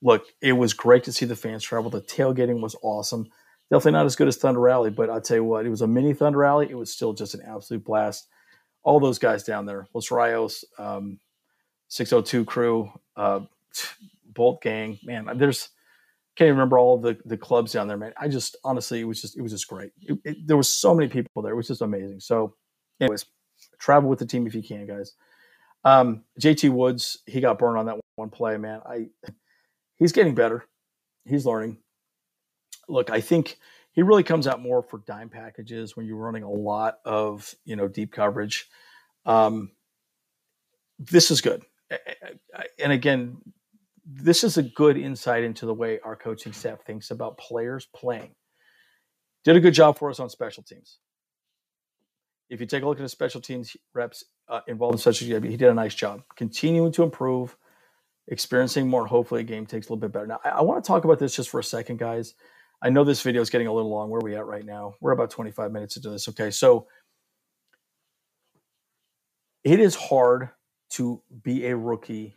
look, 0.00 0.24
it 0.40 0.52
was 0.52 0.72
great 0.72 1.04
to 1.04 1.12
see 1.12 1.26
the 1.26 1.36
fans 1.36 1.64
travel. 1.64 1.90
The 1.90 2.00
tailgating 2.00 2.60
was 2.60 2.76
awesome. 2.82 3.28
Definitely 3.70 3.92
not 3.92 4.06
as 4.06 4.16
good 4.16 4.28
as 4.28 4.36
Thunder 4.36 4.60
Rally, 4.60 4.90
but 4.90 5.10
I'll 5.10 5.20
tell 5.20 5.38
you 5.38 5.44
what, 5.44 5.66
it 5.66 5.70
was 5.70 5.82
a 5.82 5.88
mini 5.88 6.14
Thunder 6.14 6.38
Rally. 6.38 6.68
It 6.70 6.78
was 6.78 6.92
still 6.92 7.12
just 7.12 7.34
an 7.34 7.42
absolute 7.44 7.84
blast 7.84 8.28
all 8.86 9.00
those 9.00 9.18
guys 9.18 9.42
down 9.42 9.66
there, 9.66 9.88
Los 9.92 10.12
Rios, 10.12 10.64
um, 10.78 11.18
602 11.88 12.44
crew, 12.46 12.90
uh, 13.16 13.40
Bolt 14.26 14.62
Gang, 14.62 14.98
man, 15.04 15.28
there's 15.36 15.70
can't 16.36 16.48
even 16.48 16.58
remember 16.58 16.78
all 16.78 16.98
the, 16.98 17.18
the 17.24 17.36
clubs 17.36 17.72
down 17.72 17.88
there, 17.88 17.96
man. 17.96 18.12
I 18.18 18.28
just 18.28 18.56
honestly, 18.62 19.00
it 19.00 19.04
was 19.04 19.22
just 19.22 19.38
it 19.38 19.42
was 19.42 19.52
just 19.52 19.66
great. 19.68 19.90
It, 20.02 20.18
it, 20.22 20.36
there 20.46 20.56
was 20.58 20.68
so 20.68 20.94
many 20.94 21.08
people 21.08 21.42
there. 21.42 21.52
It 21.52 21.56
was 21.56 21.68
just 21.68 21.80
amazing. 21.80 22.20
So, 22.20 22.54
anyways, 23.00 23.24
travel 23.78 24.10
with 24.10 24.18
the 24.18 24.26
team 24.26 24.46
if 24.46 24.54
you 24.54 24.62
can, 24.62 24.86
guys. 24.86 25.14
Um, 25.84 26.24
JT 26.40 26.70
Woods, 26.70 27.22
he 27.26 27.40
got 27.40 27.58
burned 27.58 27.78
on 27.78 27.86
that 27.86 27.96
one 28.16 28.28
play, 28.28 28.58
man. 28.58 28.80
I 28.84 29.06
he's 29.96 30.12
getting 30.12 30.34
better. 30.34 30.66
He's 31.24 31.46
learning. 31.46 31.78
Look, 32.86 33.08
I 33.10 33.22
think 33.22 33.58
he 33.96 34.02
really 34.02 34.22
comes 34.22 34.46
out 34.46 34.60
more 34.60 34.82
for 34.82 34.98
dime 35.06 35.30
packages 35.30 35.96
when 35.96 36.06
you're 36.06 36.16
running 36.18 36.42
a 36.44 36.50
lot 36.50 36.98
of 37.04 37.52
you 37.64 37.74
know 37.74 37.88
deep 37.88 38.12
coverage. 38.12 38.68
Um, 39.24 39.72
this 40.98 41.30
is 41.30 41.40
good, 41.40 41.64
and 42.78 42.92
again, 42.92 43.38
this 44.04 44.44
is 44.44 44.58
a 44.58 44.62
good 44.62 44.96
insight 44.96 45.42
into 45.42 45.66
the 45.66 45.74
way 45.74 45.98
our 46.04 46.14
coaching 46.14 46.52
staff 46.52 46.84
thinks 46.84 47.10
about 47.10 47.38
players 47.38 47.88
playing. 47.94 48.34
Did 49.44 49.56
a 49.56 49.60
good 49.60 49.74
job 49.74 49.98
for 49.98 50.10
us 50.10 50.20
on 50.20 50.28
special 50.28 50.62
teams. 50.62 50.98
If 52.50 52.60
you 52.60 52.66
take 52.66 52.82
a 52.82 52.86
look 52.86 52.98
at 52.98 53.02
his 53.02 53.12
special 53.12 53.40
teams 53.40 53.76
reps 53.94 54.24
uh, 54.48 54.60
involved 54.68 54.94
in 54.94 54.98
special 54.98 55.26
teams, 55.26 55.44
he 55.50 55.56
did 55.56 55.70
a 55.70 55.74
nice 55.74 55.94
job 55.94 56.22
continuing 56.36 56.92
to 56.92 57.02
improve, 57.02 57.56
experiencing 58.28 58.88
more. 58.88 59.06
Hopefully, 59.06 59.40
a 59.40 59.44
game 59.44 59.64
takes 59.64 59.88
a 59.88 59.92
little 59.92 60.00
bit 60.00 60.12
better. 60.12 60.26
Now, 60.26 60.40
I, 60.44 60.50
I 60.50 60.60
want 60.62 60.84
to 60.84 60.86
talk 60.86 61.04
about 61.04 61.18
this 61.18 61.34
just 61.34 61.48
for 61.48 61.60
a 61.60 61.64
second, 61.64 61.98
guys. 61.98 62.34
I 62.82 62.90
know 62.90 63.04
this 63.04 63.22
video 63.22 63.42
is 63.42 63.50
getting 63.50 63.66
a 63.66 63.72
little 63.72 63.90
long. 63.90 64.10
Where 64.10 64.20
are 64.20 64.24
we 64.24 64.36
at 64.36 64.46
right 64.46 64.64
now? 64.64 64.94
We're 65.00 65.12
about 65.12 65.30
25 65.30 65.72
minutes 65.72 65.96
into 65.96 66.10
this. 66.10 66.28
Okay, 66.28 66.50
so 66.50 66.86
it 69.64 69.80
is 69.80 69.94
hard 69.94 70.50
to 70.90 71.22
be 71.42 71.66
a 71.66 71.76
rookie 71.76 72.36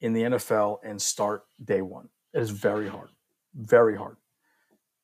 in 0.00 0.12
the 0.12 0.22
NFL 0.22 0.78
and 0.84 1.00
start 1.00 1.44
day 1.62 1.82
one. 1.82 2.08
It 2.32 2.40
is 2.40 2.50
very 2.50 2.88
hard, 2.88 3.10
very 3.54 3.96
hard. 3.96 4.16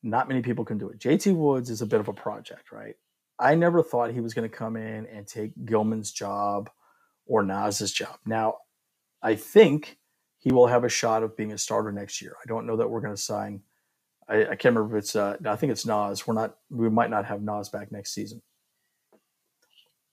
Not 0.02 0.28
many 0.28 0.42
people 0.42 0.64
can 0.64 0.78
do 0.78 0.88
it. 0.88 0.98
JT 0.98 1.34
Woods 1.36 1.70
is 1.70 1.82
a 1.82 1.86
bit 1.86 2.00
of 2.00 2.08
a 2.08 2.12
project, 2.12 2.72
right? 2.72 2.96
I 3.38 3.54
never 3.54 3.82
thought 3.82 4.12
he 4.12 4.20
was 4.20 4.34
going 4.34 4.48
to 4.48 4.54
come 4.54 4.76
in 4.76 5.06
and 5.06 5.26
take 5.26 5.52
Gilman's 5.64 6.10
job 6.10 6.70
or 7.26 7.42
Nas's 7.42 7.92
job. 7.92 8.16
Now, 8.26 8.58
I 9.22 9.34
think 9.34 9.98
he 10.38 10.52
will 10.52 10.66
have 10.66 10.84
a 10.84 10.88
shot 10.88 11.22
of 11.22 11.36
being 11.36 11.52
a 11.52 11.58
starter 11.58 11.92
next 11.92 12.20
year. 12.20 12.34
I 12.42 12.48
don't 12.48 12.66
know 12.66 12.76
that 12.76 12.90
we're 12.90 13.00
going 13.00 13.14
to 13.14 13.20
sign. 13.20 13.60
I, 14.30 14.42
I 14.42 14.56
can't 14.56 14.76
remember 14.76 14.96
if 14.96 15.02
it's. 15.04 15.16
Uh, 15.16 15.36
I 15.44 15.56
think 15.56 15.72
it's 15.72 15.84
Nas. 15.84 16.26
We're 16.26 16.34
not. 16.34 16.56
We 16.70 16.88
might 16.88 17.10
not 17.10 17.26
have 17.26 17.42
Nas 17.42 17.68
back 17.68 17.90
next 17.90 18.12
season. 18.12 18.40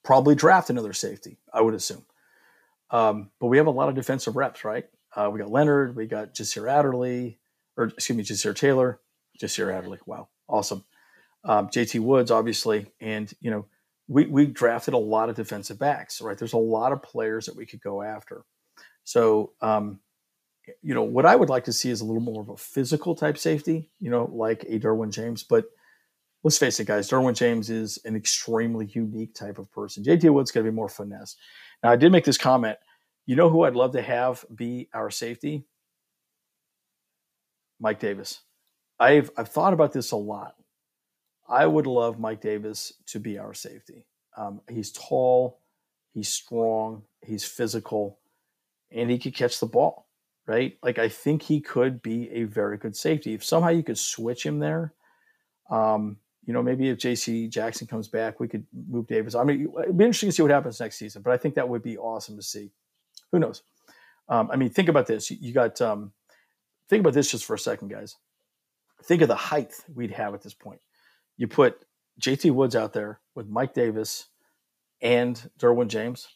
Probably 0.03 0.35
draft 0.35 0.69
another 0.69 0.93
safety. 0.93 1.37
I 1.53 1.61
would 1.61 1.73
assume. 1.73 2.05
Um, 2.89 3.31
but 3.39 3.47
we 3.47 3.57
have 3.57 3.67
a 3.67 3.71
lot 3.71 3.89
of 3.89 3.95
defensive 3.95 4.35
reps, 4.35 4.63
right? 4.63 4.85
Uh, 5.15 5.29
we 5.31 5.39
got 5.39 5.51
Leonard, 5.51 5.95
we 5.95 6.05
got 6.05 6.33
Jasir 6.33 6.71
Adderley, 6.71 7.37
or 7.75 7.85
excuse 7.85 8.17
me, 8.17 8.23
Ja'Sir 8.23 8.55
Taylor, 8.55 8.99
Jasir 9.41 9.73
Adderley. 9.73 9.99
Wow, 10.05 10.29
awesome. 10.47 10.83
Um, 11.43 11.67
JT 11.67 11.99
Woods, 11.99 12.31
obviously, 12.31 12.87
and 12.99 13.31
you 13.41 13.51
know, 13.51 13.65
we 14.07 14.25
we 14.25 14.45
drafted 14.45 14.93
a 14.93 14.99
lot 14.99 15.29
of 15.29 15.35
defensive 15.35 15.79
backs, 15.79 16.21
right? 16.21 16.37
There's 16.37 16.53
a 16.53 16.57
lot 16.57 16.91
of 16.91 17.03
players 17.03 17.45
that 17.45 17.55
we 17.55 17.65
could 17.65 17.81
go 17.81 18.01
after. 18.01 18.43
So, 19.03 19.53
um, 19.61 19.99
you 20.81 20.93
know, 20.93 21.03
what 21.03 21.25
I 21.25 21.35
would 21.35 21.49
like 21.49 21.65
to 21.65 21.73
see 21.73 21.89
is 21.89 22.01
a 22.01 22.05
little 22.05 22.21
more 22.21 22.41
of 22.41 22.49
a 22.49 22.57
physical 22.57 23.15
type 23.15 23.37
safety, 23.37 23.89
you 23.99 24.09
know, 24.09 24.29
like 24.33 24.63
a 24.63 24.79
Derwin 24.79 25.11
James. 25.11 25.43
But 25.43 25.65
let's 26.43 26.57
face 26.57 26.79
it, 26.79 26.87
guys, 26.87 27.09
Derwin 27.09 27.35
James 27.35 27.69
is 27.69 27.99
an 28.05 28.15
extremely 28.15 28.85
unique 28.87 29.33
type 29.33 29.59
of 29.59 29.71
person. 29.71 30.03
JT 30.03 30.31
Woods 30.31 30.51
going 30.51 30.65
to 30.65 30.71
be 30.71 30.75
more 30.75 30.89
finesse. 30.89 31.35
Now, 31.83 31.91
I 31.91 31.95
did 31.95 32.11
make 32.11 32.25
this 32.25 32.37
comment. 32.37 32.77
You 33.25 33.35
know 33.35 33.49
who 33.49 33.63
I'd 33.63 33.75
love 33.75 33.91
to 33.93 34.01
have 34.01 34.45
be 34.53 34.89
our 34.93 35.09
safety? 35.09 35.65
Mike 37.79 37.99
Davis. 37.99 38.41
I've 38.99 39.29
I've 39.37 39.49
thought 39.49 39.73
about 39.73 39.93
this 39.93 40.11
a 40.11 40.15
lot. 40.15 40.55
I 41.47 41.65
would 41.65 41.87
love 41.87 42.19
Mike 42.19 42.41
Davis 42.41 42.93
to 43.07 43.19
be 43.19 43.37
our 43.37 43.53
safety. 43.53 44.05
Um, 44.35 44.61
he's 44.69 44.91
tall, 44.91 45.61
he's 46.13 46.29
strong, 46.29 47.03
he's 47.21 47.45
physical, 47.45 48.19
and 48.91 49.09
he 49.09 49.17
could 49.17 49.35
catch 49.35 49.59
the 49.59 49.65
ball, 49.65 50.06
right? 50.47 50.77
Like 50.81 50.97
I 50.97 51.09
think 51.09 51.43
he 51.43 51.59
could 51.59 52.01
be 52.01 52.29
a 52.31 52.45
very 52.45 52.77
good 52.77 52.95
safety. 52.95 53.33
If 53.33 53.43
somehow 53.43 53.69
you 53.69 53.83
could 53.83 53.97
switch 53.97 54.45
him 54.45 54.59
there, 54.59 54.93
um, 55.69 56.17
you 56.45 56.53
know, 56.53 56.63
maybe 56.63 56.87
if 56.87 56.97
J.C. 56.97 57.49
Jackson 57.49 57.87
comes 57.87 58.07
back, 58.07 58.39
we 58.39 58.47
could 58.47 58.65
move 58.89 59.05
Davis. 59.07 59.35
I 59.35 59.43
mean, 59.43 59.67
it'd 59.83 59.97
be 59.97 60.05
interesting 60.05 60.29
to 60.29 60.33
see 60.33 60.41
what 60.41 60.51
happens 60.51 60.79
next 60.79 60.97
season, 60.97 61.21
but 61.21 61.33
I 61.33 61.37
think 61.37 61.55
that 61.55 61.67
would 61.67 61.83
be 61.83 61.97
awesome 61.97 62.37
to 62.37 62.41
see. 62.41 62.71
Who 63.33 63.39
knows? 63.39 63.63
Um, 64.29 64.49
I 64.49 64.55
mean, 64.55 64.69
think 64.69 64.87
about 64.87 65.07
this. 65.07 65.29
You, 65.29 65.51
got, 65.51 65.81
um, 65.81 66.13
think 66.87 67.01
about 67.01 67.13
this 67.13 67.29
just 67.29 67.43
for 67.43 67.53
a 67.53 67.59
second, 67.59 67.89
guys. 67.89 68.15
Think 69.03 69.21
of 69.21 69.27
the 69.27 69.35
height 69.35 69.73
we'd 69.93 70.11
have 70.11 70.33
at 70.33 70.41
this 70.41 70.53
point. 70.53 70.79
You 71.35 71.47
put 71.47 71.85
JT 72.21 72.51
Woods 72.51 72.77
out 72.77 72.93
there 72.93 73.19
with 73.35 73.49
Mike 73.49 73.73
Davis 73.73 74.27
and 75.01 75.49
Derwin 75.59 75.87
James. 75.87 76.29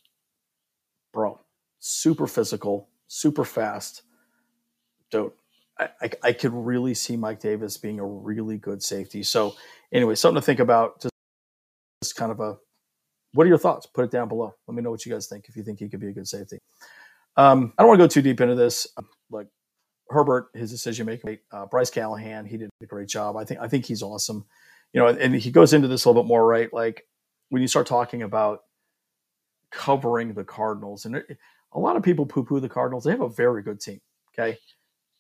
Bro, 1.14 1.40
super 1.80 2.28
physical, 2.28 2.90
super 3.12 3.44
fast. 3.44 4.04
Dude, 5.12 5.34
I, 5.78 6.10
I, 6.24 6.32
could 6.32 6.54
really 6.54 6.94
see 6.94 7.18
Mike 7.18 7.42
Davis 7.42 7.76
being 7.76 8.00
a 8.00 8.06
really 8.06 8.58
good 8.58 8.82
safety. 8.82 9.22
So, 9.24 9.56
anyway, 9.92 10.16
something 10.16 10.40
to 10.40 10.46
think 10.46 10.62
about. 10.62 11.02
Just, 11.02 11.14
just 12.02 12.16
kind 12.16 12.32
of 12.32 12.40
a, 12.40 12.58
what 13.34 13.46
are 13.46 13.50
your 13.50 13.58
thoughts? 13.58 13.86
Put 13.86 14.06
it 14.06 14.12
down 14.12 14.30
below. 14.30 14.54
Let 14.66 14.76
me 14.76 14.82
know 14.82 14.92
what 14.92 15.06
you 15.06 15.12
guys 15.12 15.28
think 15.28 15.46
if 15.50 15.58
you 15.58 15.64
think 15.64 15.80
he 15.80 15.90
could 15.90 16.00
be 16.00 16.08
a 16.08 16.14
good 16.14 16.28
safety. 16.28 16.60
Um, 17.36 17.74
I 17.78 17.82
don't 17.82 17.90
want 17.90 18.00
to 18.00 18.04
go 18.06 18.08
too 18.08 18.22
deep 18.22 18.40
into 18.40 18.56
this. 18.56 18.88
Like 19.30 19.48
Herbert, 20.10 20.48
his 20.54 20.72
decision 20.72 21.06
making, 21.06 21.40
uh, 21.52 21.66
Bryce 21.66 21.90
Callahan, 21.90 22.46
he 22.46 22.58
did 22.58 22.70
a 22.82 22.86
great 22.86 23.10
job. 23.10 23.36
I 23.36 23.44
think 23.44 23.60
I 23.60 23.68
think 23.68 23.86
he's 23.86 24.04
awesome. 24.04 24.46
You 24.94 25.02
know, 25.02 25.08
and 25.08 25.36
he 25.36 25.52
goes 25.52 25.74
into 25.74 25.88
this 25.90 26.06
a 26.06 26.10
little 26.10 26.24
bit 26.24 26.28
more, 26.28 26.46
right? 26.46 26.72
Like 26.74 27.08
when 27.50 27.62
you 27.62 27.68
start 27.68 27.88
talking 27.88 28.22
about 28.22 28.62
covering 29.72 30.34
the 30.34 30.44
Cardinals, 30.44 31.06
and 31.06 31.24
a 31.74 31.80
lot 31.80 31.96
of 31.96 32.04
people 32.04 32.26
poo 32.26 32.44
poo 32.44 32.60
the 32.60 32.70
Cardinals. 32.70 33.04
They 33.04 33.12
have 33.12 33.22
a 33.22 33.30
very 33.30 33.64
good 33.64 33.80
team. 33.80 34.00
Okay, 34.34 34.58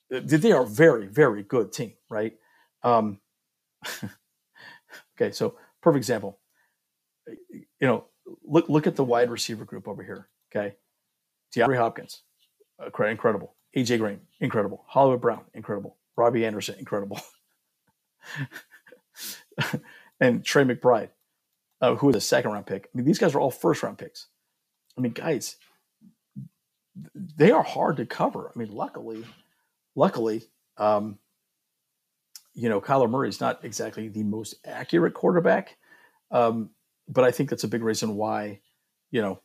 they 0.09 0.51
are 0.51 0.63
a 0.63 0.67
very 0.67 1.07
very 1.07 1.43
good 1.43 1.71
team, 1.71 1.93
right? 2.09 2.33
Um, 2.83 3.19
okay, 5.15 5.31
so 5.31 5.55
perfect 5.81 6.01
example. 6.01 6.39
You 7.49 7.87
know, 7.87 8.05
look 8.43 8.69
look 8.69 8.87
at 8.87 8.95
the 8.95 9.03
wide 9.03 9.29
receiver 9.29 9.65
group 9.65 9.87
over 9.87 10.03
here. 10.03 10.29
Okay, 10.53 10.75
DeAndre 11.55 11.77
Hopkins, 11.77 12.23
uh, 12.79 13.03
incredible. 13.05 13.55
AJ 13.75 13.99
Green, 13.99 14.19
incredible. 14.39 14.83
Hollywood 14.87 15.21
Brown, 15.21 15.45
incredible. 15.53 15.97
Robbie 16.17 16.45
Anderson, 16.45 16.75
incredible. 16.77 17.19
and 20.19 20.43
Trey 20.43 20.63
McBride, 20.63 21.09
uh, 21.81 21.95
a 21.95 22.21
second 22.21 22.51
round 22.51 22.65
pick. 22.65 22.89
I 22.93 22.97
mean, 22.97 23.05
these 23.05 23.19
guys 23.19 23.33
are 23.33 23.39
all 23.39 23.51
first 23.51 23.81
round 23.81 23.97
picks. 23.97 24.27
I 24.97 25.01
mean, 25.01 25.13
guys, 25.13 25.55
they 27.15 27.51
are 27.51 27.63
hard 27.63 27.97
to 27.97 28.05
cover. 28.05 28.51
I 28.53 28.57
mean, 28.57 28.71
luckily, 28.71 29.25
luckily, 29.95 30.43
um, 30.77 31.19
you 32.53 32.69
know, 32.69 32.81
Kyler 32.81 33.09
Murray 33.09 33.29
is 33.29 33.39
not 33.39 33.63
exactly 33.63 34.09
the 34.09 34.23
most 34.23 34.55
accurate 34.65 35.13
quarterback, 35.13 35.77
um, 36.31 36.71
but 37.07 37.23
I 37.23 37.31
think 37.31 37.49
that's 37.49 37.63
a 37.63 37.69
big 37.69 37.83
reason 37.83 38.15
why, 38.15 38.59
you 39.09 39.21
know, 39.21 39.41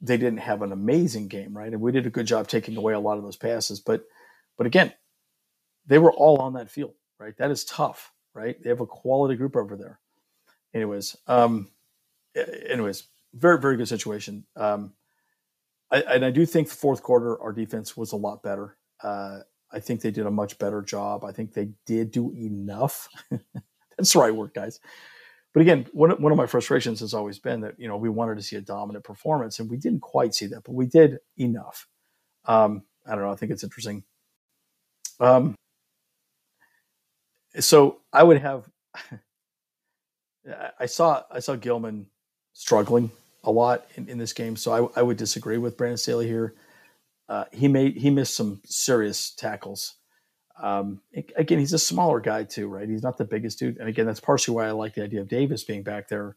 they 0.00 0.16
didn't 0.16 0.40
have 0.40 0.62
an 0.62 0.72
amazing 0.72 1.28
game, 1.28 1.56
right? 1.56 1.72
And 1.72 1.80
we 1.80 1.92
did 1.92 2.06
a 2.06 2.10
good 2.10 2.26
job 2.26 2.48
taking 2.48 2.76
away 2.76 2.92
a 2.92 3.00
lot 3.00 3.16
of 3.16 3.24
those 3.24 3.36
passes, 3.36 3.80
but, 3.80 4.04
but 4.58 4.66
again, 4.66 4.92
they 5.86 5.98
were 5.98 6.12
all 6.12 6.38
on 6.38 6.54
that 6.54 6.70
field, 6.70 6.94
right? 7.18 7.36
That 7.38 7.50
is 7.50 7.64
tough, 7.64 8.12
right? 8.34 8.60
They 8.62 8.70
have 8.70 8.80
a 8.80 8.86
quality 8.86 9.36
group 9.36 9.56
over 9.56 9.76
there. 9.76 10.00
Anyways, 10.74 11.16
um, 11.28 11.68
anyways, 12.68 13.04
very 13.32 13.60
very 13.60 13.76
good 13.76 13.88
situation. 13.88 14.44
Um, 14.56 14.92
I, 15.90 16.00
and 16.02 16.24
I 16.24 16.30
do 16.30 16.46
think 16.46 16.68
the 16.68 16.74
fourth 16.74 17.02
quarter 17.02 17.40
our 17.40 17.52
defense 17.52 17.96
was 17.96 18.12
a 18.12 18.16
lot 18.16 18.42
better. 18.42 18.76
Uh, 19.02 19.40
I 19.72 19.80
think 19.80 20.00
they 20.00 20.10
did 20.10 20.26
a 20.26 20.30
much 20.30 20.58
better 20.58 20.82
job. 20.82 21.24
I 21.24 21.32
think 21.32 21.52
they 21.52 21.70
did 21.86 22.10
do 22.10 22.32
enough. 22.32 23.08
That's 23.98 24.12
the 24.12 24.18
right 24.18 24.34
word, 24.34 24.52
guys. 24.54 24.80
But 25.52 25.60
again, 25.60 25.86
one, 25.92 26.10
one 26.10 26.32
of 26.32 26.38
my 26.38 26.46
frustrations 26.46 27.00
has 27.00 27.14
always 27.14 27.38
been 27.38 27.60
that, 27.60 27.78
you 27.78 27.86
know, 27.86 27.96
we 27.96 28.08
wanted 28.08 28.36
to 28.36 28.42
see 28.42 28.56
a 28.56 28.60
dominant 28.60 29.04
performance 29.04 29.60
and 29.60 29.70
we 29.70 29.76
didn't 29.76 30.00
quite 30.00 30.34
see 30.34 30.46
that, 30.46 30.64
but 30.64 30.72
we 30.72 30.86
did 30.86 31.18
enough. 31.36 31.86
Um, 32.44 32.82
I 33.06 33.12
don't 33.12 33.22
know. 33.22 33.30
I 33.30 33.36
think 33.36 33.52
it's 33.52 33.62
interesting. 33.62 34.02
Um, 35.20 35.54
so 37.60 38.00
I 38.12 38.24
would 38.24 38.38
have, 38.38 38.68
I 40.78 40.86
saw, 40.86 41.22
I 41.30 41.38
saw 41.38 41.54
Gilman 41.54 42.06
struggling 42.52 43.10
a 43.44 43.50
lot 43.50 43.86
in, 43.94 44.08
in 44.08 44.18
this 44.18 44.32
game. 44.32 44.56
So 44.56 44.90
I, 44.96 45.00
I 45.00 45.02
would 45.02 45.16
disagree 45.16 45.58
with 45.58 45.76
Brandon 45.76 45.96
Staley 45.96 46.26
here. 46.26 46.54
Uh, 47.28 47.44
he 47.52 47.68
made 47.68 47.96
he 47.96 48.10
missed 48.10 48.36
some 48.36 48.60
serious 48.64 49.30
tackles. 49.30 49.94
Um, 50.62 51.00
again, 51.36 51.58
he's 51.58 51.72
a 51.72 51.78
smaller 51.78 52.20
guy 52.20 52.44
too, 52.44 52.68
right? 52.68 52.88
He's 52.88 53.02
not 53.02 53.18
the 53.18 53.24
biggest 53.24 53.58
dude, 53.58 53.78
and 53.78 53.88
again, 53.88 54.06
that's 54.06 54.20
partially 54.20 54.54
why 54.54 54.66
I 54.66 54.72
like 54.72 54.94
the 54.94 55.02
idea 55.02 55.20
of 55.20 55.28
Davis 55.28 55.64
being 55.64 55.82
back 55.82 56.08
there, 56.08 56.36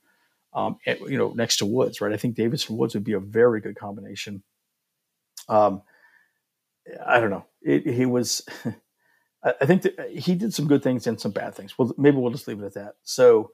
um, 0.54 0.78
at, 0.88 1.00
you 1.02 1.18
know, 1.18 1.34
next 1.36 1.58
to 1.58 1.66
Woods, 1.66 2.02
right? 2.02 2.14
I 2.14 2.18
think 2.18 2.36
Davis 2.36 2.68
and 2.68 2.78
Woods 2.80 2.96
would 2.96 3.04
be 3.04 3.14
a 3.14 3.20
very 3.20 3.62
good 3.62 3.78
combination. 3.78 4.44
Um, 5.50 5.84
I 7.06 7.20
don't 7.20 7.30
know. 7.30 7.46
It, 7.62 7.86
he 7.86 8.06
was. 8.06 8.44
I 9.44 9.66
think 9.66 9.84
that 9.84 10.10
he 10.10 10.36
did 10.36 10.54
some 10.54 10.68
good 10.68 10.84
things 10.84 11.06
and 11.06 11.22
some 11.22 11.32
bad 11.32 11.54
things. 11.54 11.78
Well, 11.78 11.94
maybe 11.98 12.18
we'll 12.18 12.32
just 12.32 12.48
leave 12.48 12.62
it 12.62 12.66
at 12.66 12.74
that. 12.74 12.96
So, 13.04 13.52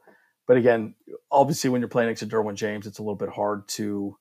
but 0.48 0.58
again, 0.58 0.96
obviously, 1.32 1.70
when 1.70 1.82
you're 1.82 1.90
playing 1.90 2.10
next 2.10 2.20
to 2.20 2.28
Derwin 2.28 2.56
James, 2.56 2.88
it's 2.88 3.00
a 3.00 3.02
little 3.02 3.16
bit 3.16 3.30
hard 3.30 3.68
to 3.70 4.18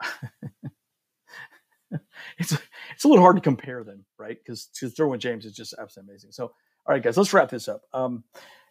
it's 2.38 2.52
it's 2.94 3.04
a 3.04 3.08
little 3.08 3.22
hard 3.22 3.36
to 3.36 3.42
compare 3.42 3.84
them, 3.84 4.04
right? 4.18 4.38
Because 4.38 4.68
because 4.72 4.94
Derwin 4.94 5.18
James 5.18 5.44
is 5.44 5.54
just 5.54 5.74
absolutely 5.78 6.12
amazing. 6.12 6.32
So, 6.32 6.44
all 6.44 6.94
right, 6.94 7.02
guys, 7.02 7.16
let's 7.16 7.32
wrap 7.32 7.50
this 7.50 7.68
up. 7.68 7.82
Um, 7.92 8.24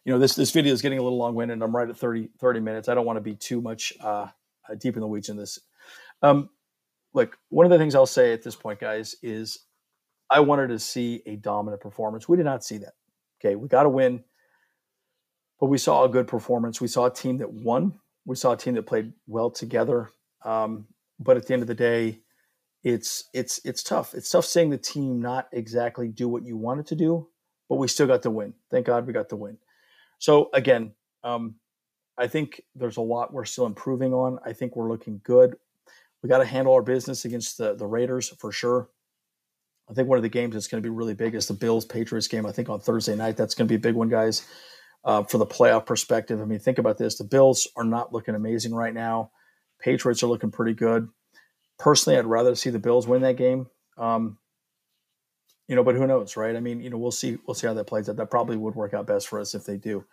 you 0.04 0.12
know, 0.12 0.18
this 0.18 0.34
this 0.34 0.50
video 0.50 0.72
is 0.72 0.82
getting 0.82 0.98
a 0.98 1.02
little 1.02 1.18
long 1.18 1.34
winded. 1.34 1.62
I'm 1.62 1.74
right 1.74 1.88
at 1.88 1.96
30, 1.96 2.30
30 2.38 2.60
minutes. 2.60 2.88
I 2.88 2.94
don't 2.94 3.06
want 3.06 3.18
to 3.18 3.22
be 3.22 3.34
too 3.34 3.60
much 3.60 3.92
uh, 4.00 4.26
uh, 4.68 4.74
deep 4.78 4.96
in 4.96 5.00
the 5.00 5.06
weeds 5.06 5.28
in 5.28 5.36
this. 5.36 5.58
Um, 6.22 6.50
look, 7.12 7.36
one 7.48 7.66
of 7.66 7.70
the 7.70 7.78
things 7.78 7.94
I'll 7.94 8.06
say 8.06 8.32
at 8.32 8.42
this 8.42 8.56
point, 8.56 8.80
guys, 8.80 9.14
is 9.22 9.58
I 10.30 10.40
wanted 10.40 10.68
to 10.68 10.78
see 10.78 11.22
a 11.26 11.36
dominant 11.36 11.82
performance. 11.82 12.28
We 12.28 12.36
did 12.36 12.46
not 12.46 12.64
see 12.64 12.78
that. 12.78 12.94
Okay, 13.40 13.56
we 13.56 13.68
got 13.68 13.84
to 13.84 13.88
win, 13.88 14.22
but 15.60 15.66
we 15.66 15.78
saw 15.78 16.04
a 16.04 16.08
good 16.08 16.26
performance. 16.26 16.80
We 16.80 16.88
saw 16.88 17.06
a 17.06 17.12
team 17.12 17.38
that 17.38 17.52
won. 17.52 17.94
We 18.24 18.34
saw 18.34 18.52
a 18.52 18.56
team 18.56 18.74
that 18.74 18.86
played 18.86 19.12
well 19.26 19.50
together. 19.50 20.10
Um, 20.44 20.86
but 21.18 21.36
at 21.36 21.46
the 21.46 21.52
end 21.52 21.62
of 21.62 21.68
the 21.68 21.74
day, 21.74 22.20
it's 22.82 23.28
it's 23.34 23.60
it's 23.64 23.82
tough. 23.82 24.14
It's 24.14 24.30
tough 24.30 24.46
seeing 24.46 24.70
the 24.70 24.78
team 24.78 25.20
not 25.20 25.48
exactly 25.52 26.08
do 26.08 26.28
what 26.28 26.44
you 26.44 26.56
wanted 26.56 26.86
to 26.86 26.94
do, 26.94 27.28
but 27.68 27.76
we 27.76 27.88
still 27.88 28.06
got 28.06 28.22
the 28.22 28.30
win. 28.30 28.54
Thank 28.70 28.86
God 28.86 29.06
we 29.06 29.12
got 29.12 29.28
the 29.28 29.36
win. 29.36 29.58
So 30.18 30.48
again, 30.54 30.92
um, 31.22 31.56
I 32.16 32.26
think 32.26 32.62
there's 32.74 32.96
a 32.96 33.02
lot 33.02 33.34
we're 33.34 33.44
still 33.44 33.66
improving 33.66 34.14
on. 34.14 34.38
I 34.46 34.54
think 34.54 34.76
we're 34.76 34.88
looking 34.88 35.20
good. 35.24 35.56
We 36.22 36.28
got 36.30 36.38
to 36.38 36.46
handle 36.46 36.72
our 36.72 36.82
business 36.82 37.26
against 37.26 37.58
the 37.58 37.74
the 37.74 37.86
Raiders 37.86 38.30
for 38.38 38.50
sure. 38.50 38.88
I 39.90 39.92
think 39.92 40.08
one 40.08 40.18
of 40.18 40.22
the 40.22 40.28
games 40.30 40.54
that's 40.54 40.68
going 40.68 40.82
to 40.82 40.86
be 40.86 40.94
really 40.94 41.14
big 41.14 41.34
is 41.34 41.48
the 41.48 41.54
Bills 41.54 41.84
Patriots 41.84 42.28
game. 42.28 42.46
I 42.46 42.52
think 42.52 42.70
on 42.70 42.80
Thursday 42.80 43.16
night 43.16 43.36
that's 43.36 43.54
going 43.54 43.66
to 43.66 43.72
be 43.72 43.76
a 43.76 43.78
big 43.78 43.96
one, 43.96 44.08
guys. 44.08 44.46
Uh, 45.02 45.22
for 45.22 45.38
the 45.38 45.46
playoff 45.46 45.86
perspective, 45.86 46.40
I 46.40 46.44
mean, 46.44 46.58
think 46.58 46.78
about 46.78 46.98
this: 46.98 47.16
the 47.16 47.24
Bills 47.24 47.66
are 47.76 47.84
not 47.84 48.12
looking 48.12 48.34
amazing 48.34 48.74
right 48.74 48.92
now. 48.92 49.30
Patriots 49.80 50.22
are 50.22 50.26
looking 50.26 50.50
pretty 50.50 50.74
good. 50.74 51.08
Personally, 51.78 52.18
I'd 52.18 52.26
rather 52.26 52.54
see 52.54 52.70
the 52.70 52.78
Bills 52.78 53.08
win 53.08 53.22
that 53.22 53.36
game. 53.36 53.66
Um, 53.96 54.38
you 55.68 55.76
know, 55.76 55.84
but 55.84 55.94
who 55.94 56.06
knows, 56.06 56.36
right? 56.36 56.54
I 56.54 56.60
mean, 56.60 56.82
you 56.82 56.90
know, 56.90 56.98
we'll 56.98 57.12
see. 57.12 57.38
We'll 57.46 57.54
see 57.54 57.66
how 57.66 57.74
that 57.74 57.86
plays 57.86 58.08
out. 58.08 58.16
That 58.16 58.30
probably 58.30 58.56
would 58.56 58.74
work 58.74 58.92
out 58.92 59.06
best 59.06 59.28
for 59.28 59.40
us 59.40 59.54
if 59.54 59.64
they 59.64 59.76
do. 59.76 60.04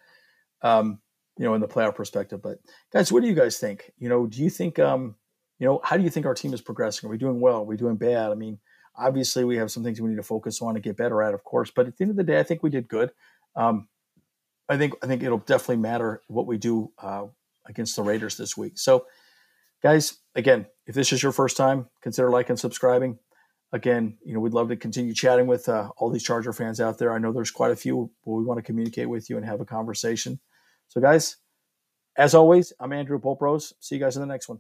Um, 0.62 1.00
you 1.38 1.46
know, 1.46 1.54
in 1.54 1.62
the 1.62 1.68
playoff 1.68 1.96
perspective. 1.96 2.42
But 2.42 2.60
guys, 2.92 3.12
what 3.12 3.22
do 3.22 3.28
you 3.28 3.36
guys 3.36 3.58
think? 3.58 3.92
You 3.98 4.10
know, 4.10 4.26
do 4.26 4.42
you 4.42 4.50
think, 4.50 4.80
um, 4.80 5.16
you 5.60 5.68
know, 5.68 5.80
how 5.84 5.98
do 5.98 6.04
you 6.04 6.10
think 6.10 6.26
our 6.26 6.34
team 6.34 6.54
is 6.54 6.62
progressing? 6.62 7.08
Are 7.08 7.12
we 7.12 7.18
doing 7.18 7.40
well? 7.40 7.58
Are 7.58 7.64
we 7.64 7.78
doing 7.78 7.96
bad? 7.96 8.32
I 8.32 8.36
mean, 8.36 8.60
obviously 8.96 9.44
we 9.44 9.58
have 9.58 9.72
some 9.72 9.84
things 9.84 10.02
we 10.02 10.10
need 10.10 10.16
to 10.18 10.24
focus 10.24 10.62
on 10.62 10.76
and 10.76 10.84
get 10.84 10.98
better 10.98 11.22
at, 11.22 11.34
of 11.34 11.44
course. 11.44 11.72
But 11.76 11.88
at 11.88 11.98
the 11.98 12.04
end 12.04 12.12
of 12.12 12.18
the 12.18 12.24
day, 12.24 12.40
I 12.40 12.44
think 12.44 12.64
we 12.64 12.70
did 12.70 12.88
good. 12.88 13.12
Um, 13.56 13.88
I 14.70 14.78
think 14.78 14.94
I 15.04 15.08
think 15.08 15.24
it'll 15.24 15.38
definitely 15.40 15.78
matter 15.78 16.22
what 16.28 16.48
we 16.48 16.58
do 16.58 16.92
uh, 17.00 17.26
against 17.66 17.96
the 17.96 18.04
Raiders 18.04 18.38
this 18.38 18.58
week. 18.58 18.78
So 18.78 19.06
guys, 19.82 20.18
again, 20.36 20.66
if 20.86 20.96
this 20.96 21.12
is 21.12 21.22
your 21.22 21.32
first 21.32 21.58
time, 21.58 21.88
consider 22.02 22.30
liking 22.30 22.52
and 22.52 22.60
subscribing. 22.60 23.20
Again, 23.74 24.18
you 24.24 24.34
know, 24.34 24.40
we'd 24.40 24.54
love 24.54 24.70
to 24.70 24.78
continue 24.78 25.14
chatting 25.14 25.46
with 25.46 25.68
uh, 25.68 25.90
all 25.98 26.10
these 26.10 26.24
Charger 26.24 26.54
fans 26.54 26.80
out 26.80 26.98
there. 26.98 27.12
I 27.12 27.18
know 27.18 27.34
there's 27.34 27.52
quite 27.52 27.72
a 27.72 27.76
few, 27.76 28.10
but 28.26 28.32
we 28.32 28.44
want 28.44 28.60
to 28.60 28.62
communicate 28.62 29.10
with 29.10 29.30
you 29.30 29.36
and 29.36 29.46
have 29.46 29.60
a 29.60 29.66
conversation. 29.66 30.40
So, 30.88 31.02
guys, 31.02 31.36
as 32.18 32.34
always, 32.34 32.72
I'm 32.80 32.94
Andrew 32.94 33.20
Pope 33.20 33.62
See 33.82 33.96
you 33.96 34.02
guys 34.02 34.16
in 34.16 34.22
the 34.22 34.26
next 34.26 34.48
one. 34.48 34.60